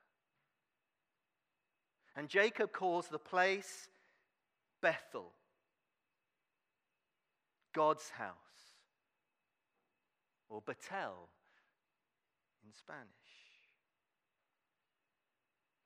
And 2.15 2.29
Jacob 2.29 2.71
calls 2.71 3.07
the 3.07 3.19
place 3.19 3.89
Bethel, 4.81 5.31
God's 7.73 8.09
house, 8.09 8.33
or 10.49 10.61
Bethel 10.61 11.29
in 12.65 12.73
Spanish. 12.73 13.05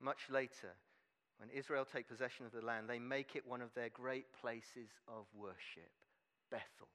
Much 0.02 0.30
later, 0.30 0.74
when 1.38 1.50
Israel 1.50 1.86
take 1.86 2.08
possession 2.08 2.46
of 2.46 2.52
the 2.52 2.66
land, 2.66 2.90
they 2.90 3.00
make 3.00 3.36
it 3.36 3.48
one 3.48 3.62
of 3.62 3.74
their 3.74 3.90
great 3.90 4.26
places 4.42 4.90
of 5.08 5.26
worship, 5.34 5.92
Bethel. 6.50 6.88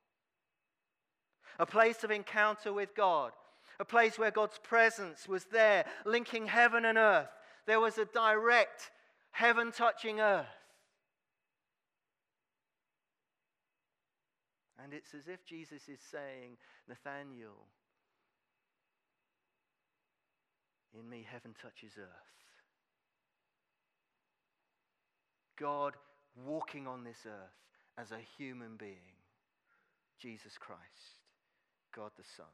A 1.59 1.66
place 1.66 2.03
of 2.03 2.11
encounter 2.11 2.73
with 2.73 2.94
God, 2.94 3.33
a 3.79 3.85
place 3.85 4.18
where 4.18 4.31
God's 4.31 4.59
presence 4.62 5.29
was 5.29 5.44
there, 5.44 5.85
linking 6.05 6.47
heaven 6.47 6.85
and 6.85 6.99
earth. 6.99 7.29
There 7.66 7.81
was 7.81 7.99
a 7.99 8.07
direct 8.07 8.90
heaven 9.31 9.70
touching 9.70 10.20
earth. 10.20 10.47
And 14.83 14.92
it's 14.92 15.14
as 15.14 15.29
if 15.29 15.44
Jesus 15.47 15.88
is 15.88 16.01
saying, 16.11 16.59
Nathanael, 16.88 17.66
in 20.98 21.09
me 21.09 21.26
heaven 21.30 21.54
touches 21.61 21.92
earth. 21.98 22.35
God 25.59 25.94
walking 26.46 26.87
on 26.87 27.04
this 27.04 27.26
earth 27.26 27.59
as 27.98 28.11
a 28.11 28.18
human 28.37 28.76
being, 28.76 29.14
Jesus 30.20 30.59
Christ, 30.59 31.22
God 31.94 32.11
the 32.16 32.24
Son. 32.37 32.46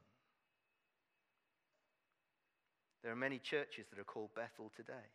There 3.01 3.11
are 3.11 3.15
many 3.15 3.39
churches 3.39 3.87
that 3.89 3.99
are 3.99 4.03
called 4.03 4.29
Bethel 4.35 4.71
today. 4.75 5.09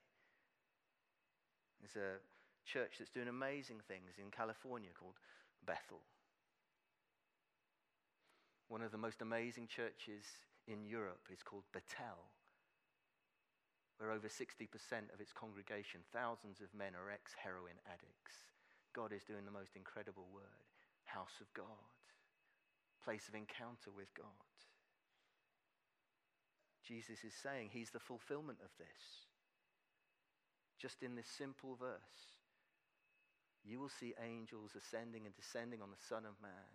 There's 1.81 1.95
a 1.97 2.19
church 2.67 2.95
that's 2.99 3.11
doing 3.11 3.29
amazing 3.29 3.81
things 3.87 4.19
in 4.19 4.31
California 4.31 4.91
called 4.99 5.15
Bethel. 5.65 6.01
One 8.69 8.83
of 8.83 8.91
the 8.91 8.99
most 8.99 9.23
amazing 9.23 9.69
churches 9.69 10.25
in 10.67 10.85
Europe 10.85 11.29
is 11.33 11.45
called 11.45 11.63
Bethel, 11.73 12.27
where 13.99 14.13
over 14.13 14.29
60% 14.29 14.69
of 15.13 15.21
its 15.21 15.33
congregation, 15.33 16.05
thousands 16.13 16.61
of 16.61 16.75
men, 16.77 16.93
are 16.93 17.11
ex 17.11 17.33
heroin 17.33 17.81
addicts. 17.89 18.53
God 18.93 19.13
is 19.13 19.25
doing 19.25 19.45
the 19.45 19.55
most 19.55 19.77
incredible 19.77 20.29
word 20.33 20.65
house 21.07 21.41
of 21.41 21.53
God, 21.55 21.97
place 23.05 23.29
of 23.29 23.35
encounter 23.35 23.95
with 23.95 24.13
God. 24.15 24.27
Jesus 26.87 27.25
is 27.25 27.35
saying 27.35 27.71
he's 27.73 27.91
the 27.91 28.03
fulfillment 28.03 28.59
of 28.63 28.71
this. 28.79 29.27
Just 30.79 31.03
in 31.03 31.15
this 31.15 31.27
simple 31.27 31.75
verse, 31.75 32.37
you 33.65 33.81
will 33.81 33.91
see 33.91 34.15
angels 34.23 34.77
ascending 34.77 35.27
and 35.27 35.35
descending 35.35 35.83
on 35.83 35.91
the 35.91 36.05
Son 36.09 36.25
of 36.25 36.41
Man. 36.41 36.71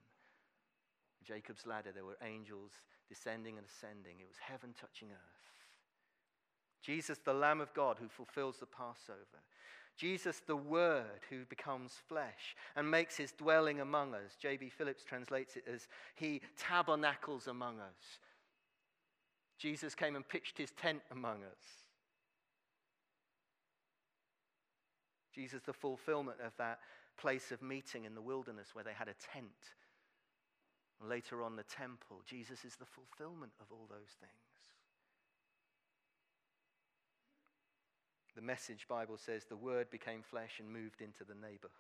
Jacob's 1.24 1.68
ladder, 1.68 1.92
there 1.94 2.06
were 2.06 2.18
angels 2.26 2.72
descending 3.08 3.58
and 3.58 3.66
ascending. 3.66 4.20
It 4.20 4.28
was 4.28 4.42
heaven 4.42 4.74
touching 4.74 5.12
earth. 5.12 5.61
Jesus, 6.82 7.20
the 7.24 7.34
Lamb 7.34 7.62
of 7.62 7.74
God 7.74 7.98
who 8.00 8.08
fulfills 8.08 8.58
the 8.58 8.66
Passover. 8.66 9.44
Jesus, 9.98 10.42
the 10.48 10.56
Word 10.56 11.22
who 11.30 11.46
becomes 11.46 11.94
flesh 12.08 12.56
and 12.76 12.90
makes 12.90 13.18
his 13.18 13.32
dwelling 13.34 13.82
among 13.82 14.16
us. 14.16 14.36
J.B. 14.42 14.70
Phillips 14.70 15.04
translates 15.04 15.56
it 15.58 15.66
as 15.72 15.88
he 16.16 16.42
tabernacles 16.58 17.48
among 17.48 17.80
us. 17.80 18.20
Jesus 19.60 19.94
came 19.94 20.16
and 20.16 20.28
pitched 20.28 20.58
his 20.58 20.72
tent 20.72 21.02
among 21.12 21.44
us. 21.44 21.64
Jesus, 25.36 25.62
the 25.64 25.74
fulfillment 25.74 26.40
of 26.44 26.52
that 26.58 26.80
place 27.18 27.52
of 27.52 27.62
meeting 27.62 28.06
in 28.06 28.16
the 28.16 28.22
wilderness 28.22 28.74
where 28.74 28.84
they 28.84 28.94
had 28.94 29.08
a 29.08 29.14
tent. 29.34 29.46
Later 31.00 31.44
on, 31.44 31.56
the 31.56 31.64
temple. 31.64 32.22
Jesus 32.26 32.66
is 32.66 32.76
the 32.76 32.86
fulfillment 32.86 33.54
of 33.60 33.68
all 33.72 33.88
those 33.90 34.16
things. 34.20 34.51
The 38.36 38.42
message 38.42 38.88
Bible 38.88 39.18
says 39.18 39.46
the 39.46 39.56
word 39.56 39.90
became 39.90 40.22
flesh 40.22 40.60
and 40.60 40.72
moved 40.72 41.02
into 41.02 41.24
the 41.24 41.36
neighborhood. 41.36 41.72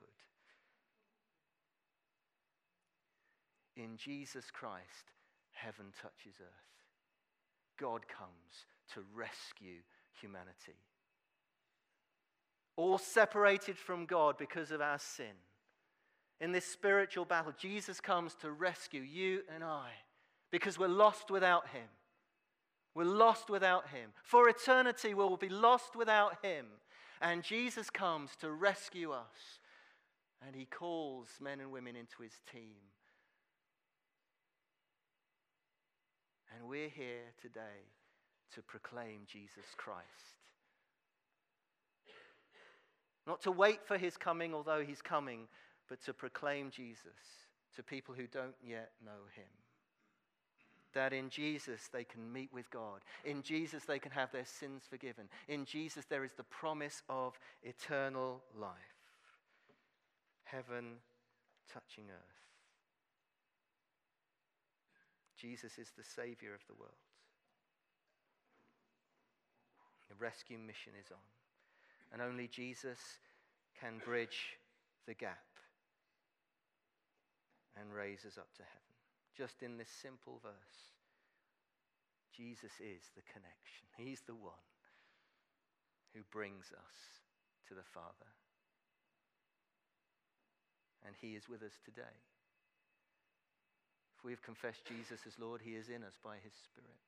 In 3.78 3.96
Jesus 3.98 4.52
Christ, 4.52 5.12
heaven 5.54 5.88
touches 6.02 6.40
earth. 6.42 6.72
God 7.80 8.02
comes 8.08 8.66
to 8.94 9.02
rescue 9.16 9.80
humanity. 10.20 10.78
All 12.76 12.98
separated 12.98 13.78
from 13.78 14.06
God 14.06 14.38
because 14.38 14.72
of 14.72 14.82
our 14.82 15.00
sin. 15.00 15.36
In 16.40 16.52
this 16.52 16.66
spiritual 16.66 17.26
battle, 17.26 17.54
Jesus 17.58 18.02
comes 18.02 18.36
to 18.42 18.52
rescue 18.52 19.02
you 19.02 19.42
and 19.54 19.64
I 19.64 19.90
because 20.52 20.78
we're 20.78 20.88
lost 20.88 21.32
without 21.32 21.68
Him. 21.70 21.88
We're 22.94 23.06
lost 23.06 23.50
without 23.50 23.90
Him. 23.90 24.12
For 24.24 24.50
eternity, 24.50 25.14
we'll 25.14 25.38
be 25.38 25.50
lost 25.50 25.96
without 25.96 26.44
Him. 26.44 26.66
And 27.22 27.44
Jesus 27.44 27.90
comes 27.90 28.36
to 28.38 28.52
rescue 28.52 29.12
us. 29.12 29.60
And 30.46 30.56
He 30.56 30.66
calls 30.66 31.28
men 31.40 31.60
and 31.60 31.72
women 31.72 31.96
into 31.96 32.24
His 32.24 32.40
team 32.52 32.92
And 36.56 36.68
we're 36.68 36.90
here 36.90 37.34
today 37.42 37.90
to 38.54 38.62
proclaim 38.62 39.22
Jesus 39.26 39.66
Christ. 39.78 40.06
Not 43.26 43.42
to 43.42 43.52
wait 43.52 43.86
for 43.86 43.98
his 43.98 44.18
coming, 44.18 44.54
although 44.54 44.84
he's 44.84 45.02
coming, 45.02 45.48
but 45.88 46.04
to 46.06 46.14
proclaim 46.14 46.70
Jesus 46.70 47.48
to 47.76 47.84
people 47.84 48.14
who 48.16 48.28
don't 48.28 48.56
yet 48.64 48.92
know 49.04 49.12
him. 49.36 49.46
That 50.94 51.14
in 51.14 51.30
Jesus 51.30 51.90
they 51.94 52.04
can 52.04 52.32
meet 52.32 52.52
with 52.54 52.70
God. 52.70 53.02
In 53.24 53.42
Jesus 53.42 53.86
they 53.86 54.00
can 54.00 54.12
have 54.12 54.32
their 54.32 54.46
sins 54.46 54.84
forgiven. 54.90 55.30
In 55.48 55.66
Jesus 55.66 56.06
there 56.06 56.24
is 56.24 56.34
the 56.34 56.44
promise 56.44 57.02
of 57.10 57.40
eternal 57.64 58.42
life. 58.60 58.72
Heaven 60.44 60.98
touching 61.72 62.06
earth. 62.10 62.42
Jesus 65.38 65.80
is 65.80 65.92
the 65.98 66.04
Savior 66.04 66.54
of 66.54 66.62
the 66.68 66.76
world. 66.80 66.92
The 70.10 70.16
rescue 70.24 70.58
mission 70.58 70.94
is 71.00 71.10
on. 71.12 71.18
And 72.12 72.22
only 72.22 72.48
Jesus 72.48 73.00
can 73.80 74.02
bridge 74.04 74.58
the 75.08 75.14
gap 75.14 75.40
and 77.80 77.94
raise 77.94 78.26
us 78.26 78.38
up 78.38 78.54
to 78.58 78.64
heaven. 78.64 78.91
Just 79.38 79.64
in 79.64 79.78
this 79.78 79.90
simple 79.90 80.40
verse, 80.44 80.92
Jesus 82.36 82.72
is 82.80 83.12
the 83.16 83.24
connection. 83.32 83.88
He's 83.98 84.22
the 84.28 84.36
one 84.36 84.68
who 86.14 86.22
brings 86.32 86.72
us 86.76 86.98
to 87.68 87.74
the 87.74 87.88
Father. 87.94 88.32
And 91.06 91.16
He 91.20 91.36
is 91.36 91.50
with 91.50 91.64
us 91.64 91.80
today. 91.84 92.20
If 94.18 94.24
we've 94.24 94.42
confessed 94.42 94.86
Jesus 94.86 95.22
as 95.26 95.40
Lord, 95.40 95.62
He 95.64 95.76
is 95.76 95.90
in 95.90 96.04
us 96.04 96.20
by 96.24 96.36
His 96.44 96.54
Spirit. 96.54 97.00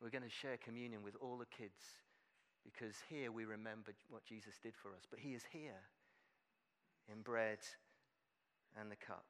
We're 0.00 0.14
going 0.14 0.28
to 0.28 0.30
share 0.30 0.56
communion 0.62 1.02
with 1.02 1.16
all 1.20 1.38
the 1.38 1.50
kids 1.50 1.98
because 2.62 2.94
here 3.08 3.32
we 3.32 3.44
remember 3.44 3.92
what 4.08 4.24
Jesus 4.24 4.54
did 4.62 4.74
for 4.76 4.90
us. 4.90 5.08
But 5.10 5.18
He 5.18 5.34
is 5.34 5.42
here 5.50 5.82
in 7.10 7.22
bread 7.22 7.58
and 8.78 8.90
the 8.90 9.00
cup, 9.00 9.26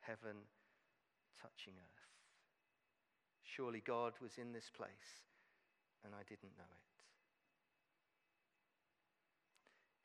heaven 0.00 0.48
touching 1.40 1.74
earth. 1.78 2.06
Surely 3.42 3.82
God 3.84 4.14
was 4.20 4.38
in 4.38 4.52
this 4.52 4.70
place 4.74 5.24
and 6.04 6.14
I 6.14 6.22
didn't 6.28 6.56
know 6.58 6.72
it. 6.72 6.92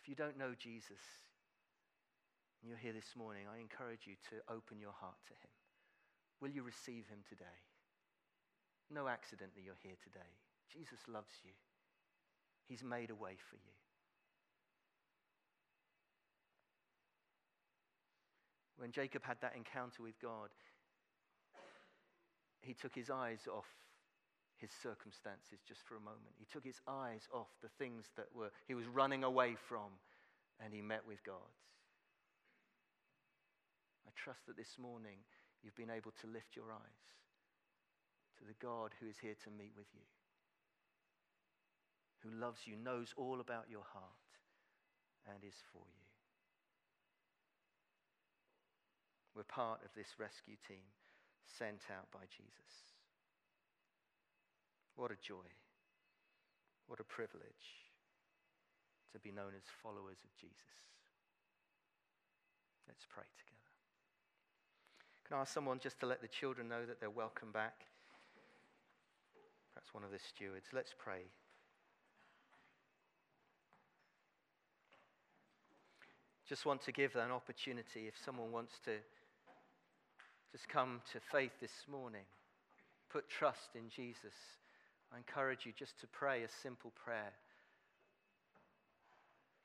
If 0.02 0.10
you 0.10 0.16
don't 0.16 0.38
know 0.38 0.54
Jesus, 0.58 1.02
and 2.62 2.70
you're 2.70 2.80
here 2.80 2.94
this 2.94 3.16
morning, 3.16 3.44
I 3.46 3.60
encourage 3.60 4.08
you 4.08 4.16
to 4.32 4.40
open 4.48 4.80
your 4.80 4.96
heart 4.96 5.20
to 5.28 5.34
Him. 5.34 5.54
Will 6.40 6.50
you 6.50 6.64
receive 6.64 7.06
Him 7.10 7.22
today? 7.28 7.60
No 8.90 9.08
accident 9.08 9.52
that 9.56 9.64
you're 9.64 9.84
here 9.84 10.00
today. 10.02 10.32
Jesus 10.72 11.00
loves 11.08 11.44
you, 11.44 11.52
He's 12.68 12.84
made 12.84 13.10
a 13.10 13.16
way 13.16 13.36
for 13.50 13.58
you. 13.58 13.76
When 18.78 18.92
Jacob 18.92 19.24
had 19.24 19.42
that 19.42 19.56
encounter 19.58 20.04
with 20.04 20.22
God, 20.22 20.50
he 22.62 22.74
took 22.74 22.96
his 22.96 23.10
eyes 23.10 23.48
off 23.52 23.66
his 24.58 24.72
circumstances 24.82 25.60
just 25.68 25.82
for 25.88 25.96
a 25.96 26.00
moment. 26.00 26.34
He 26.40 26.46
took 26.52 26.66
his 26.66 26.82
eyes 26.88 27.28
off 27.32 27.48
the 27.62 27.70
things 27.78 28.06
that 28.18 28.28
were 28.34 28.52
he 28.68 28.74
was 28.74 28.88
running 28.88 29.24
away 29.24 29.56
from 29.68 30.00
and 30.64 30.74
he 30.74 30.82
met 30.82 31.06
with 31.08 31.24
God 31.24 31.54
I 34.08 34.16
trust 34.16 34.48
that 34.48 34.56
this 34.56 34.80
morning 34.80 35.20
you've 35.62 35.76
been 35.76 35.92
able 35.92 36.16
to 36.24 36.32
lift 36.32 36.56
your 36.56 36.72
eyes 36.72 37.04
to 38.40 38.48
the 38.48 38.56
God 38.64 38.96
who 39.00 39.08
is 39.12 39.20
here 39.20 39.36
to 39.44 39.52
meet 39.52 39.76
with 39.76 39.92
you, 39.92 40.08
who 42.24 42.32
loves 42.40 42.64
you, 42.64 42.78
knows 42.80 43.12
all 43.18 43.42
about 43.42 43.68
your 43.68 43.84
heart, 43.84 44.32
and 45.28 45.44
is 45.44 45.60
for 45.74 45.84
you. 45.84 46.08
We're 49.36 49.44
part 49.44 49.84
of 49.84 49.92
this 49.94 50.16
rescue 50.18 50.56
team 50.68 50.88
sent 51.48 51.88
out 51.90 52.12
by 52.12 52.28
Jesus. 52.30 52.94
What 54.96 55.12
a 55.12 55.18
joy. 55.22 55.48
What 56.88 57.00
a 57.00 57.04
privilege 57.04 57.88
to 59.14 59.20
be 59.20 59.32
known 59.32 59.52
as 59.56 59.64
followers 59.84 60.18
of 60.24 60.32
Jesus. 60.36 60.78
Let's 62.88 63.06
pray 63.10 63.28
together. 63.38 63.72
Can 65.28 65.38
I 65.38 65.42
ask 65.42 65.54
someone 65.54 65.80
just 65.80 66.00
to 66.00 66.06
let 66.06 66.22
the 66.22 66.28
children 66.28 66.70
know 66.70 66.86
that 66.86 67.00
they're 67.00 67.10
welcome 67.10 67.52
back? 67.52 67.88
Perhaps 69.74 69.94
one 69.94 70.04
of 70.04 70.12
the 70.12 70.20
stewards. 70.20 70.68
Let's 70.74 70.96
pray. 70.98 71.28
just 76.48 76.66
want 76.66 76.82
to 76.82 76.94
give 76.94 77.16
an 77.18 77.30
opportunity 77.30 78.08
if 78.08 78.14
someone 78.24 78.54
wants 78.54 78.80
to 78.86 78.92
just 80.58 80.70
come 80.70 81.02
to 81.14 81.20
faith 81.32 81.52
this 81.62 81.86
morning, 81.92 82.26
put 83.12 83.30
trust 83.30 83.76
in 83.76 83.90
Jesus. 83.96 84.34
I 85.14 85.18
encourage 85.18 85.68
you 85.68 85.72
just 85.78 86.00
to 86.02 86.08
pray 86.08 86.42
a 86.42 86.48
simple 86.64 86.92
prayer. 87.06 87.32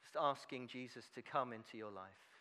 Just 0.05 0.17
asking 0.21 0.69
Jesus 0.69 1.05
to 1.15 1.23
come 1.23 1.55
into 1.55 1.79
your 1.79 1.91
life. 1.91 2.32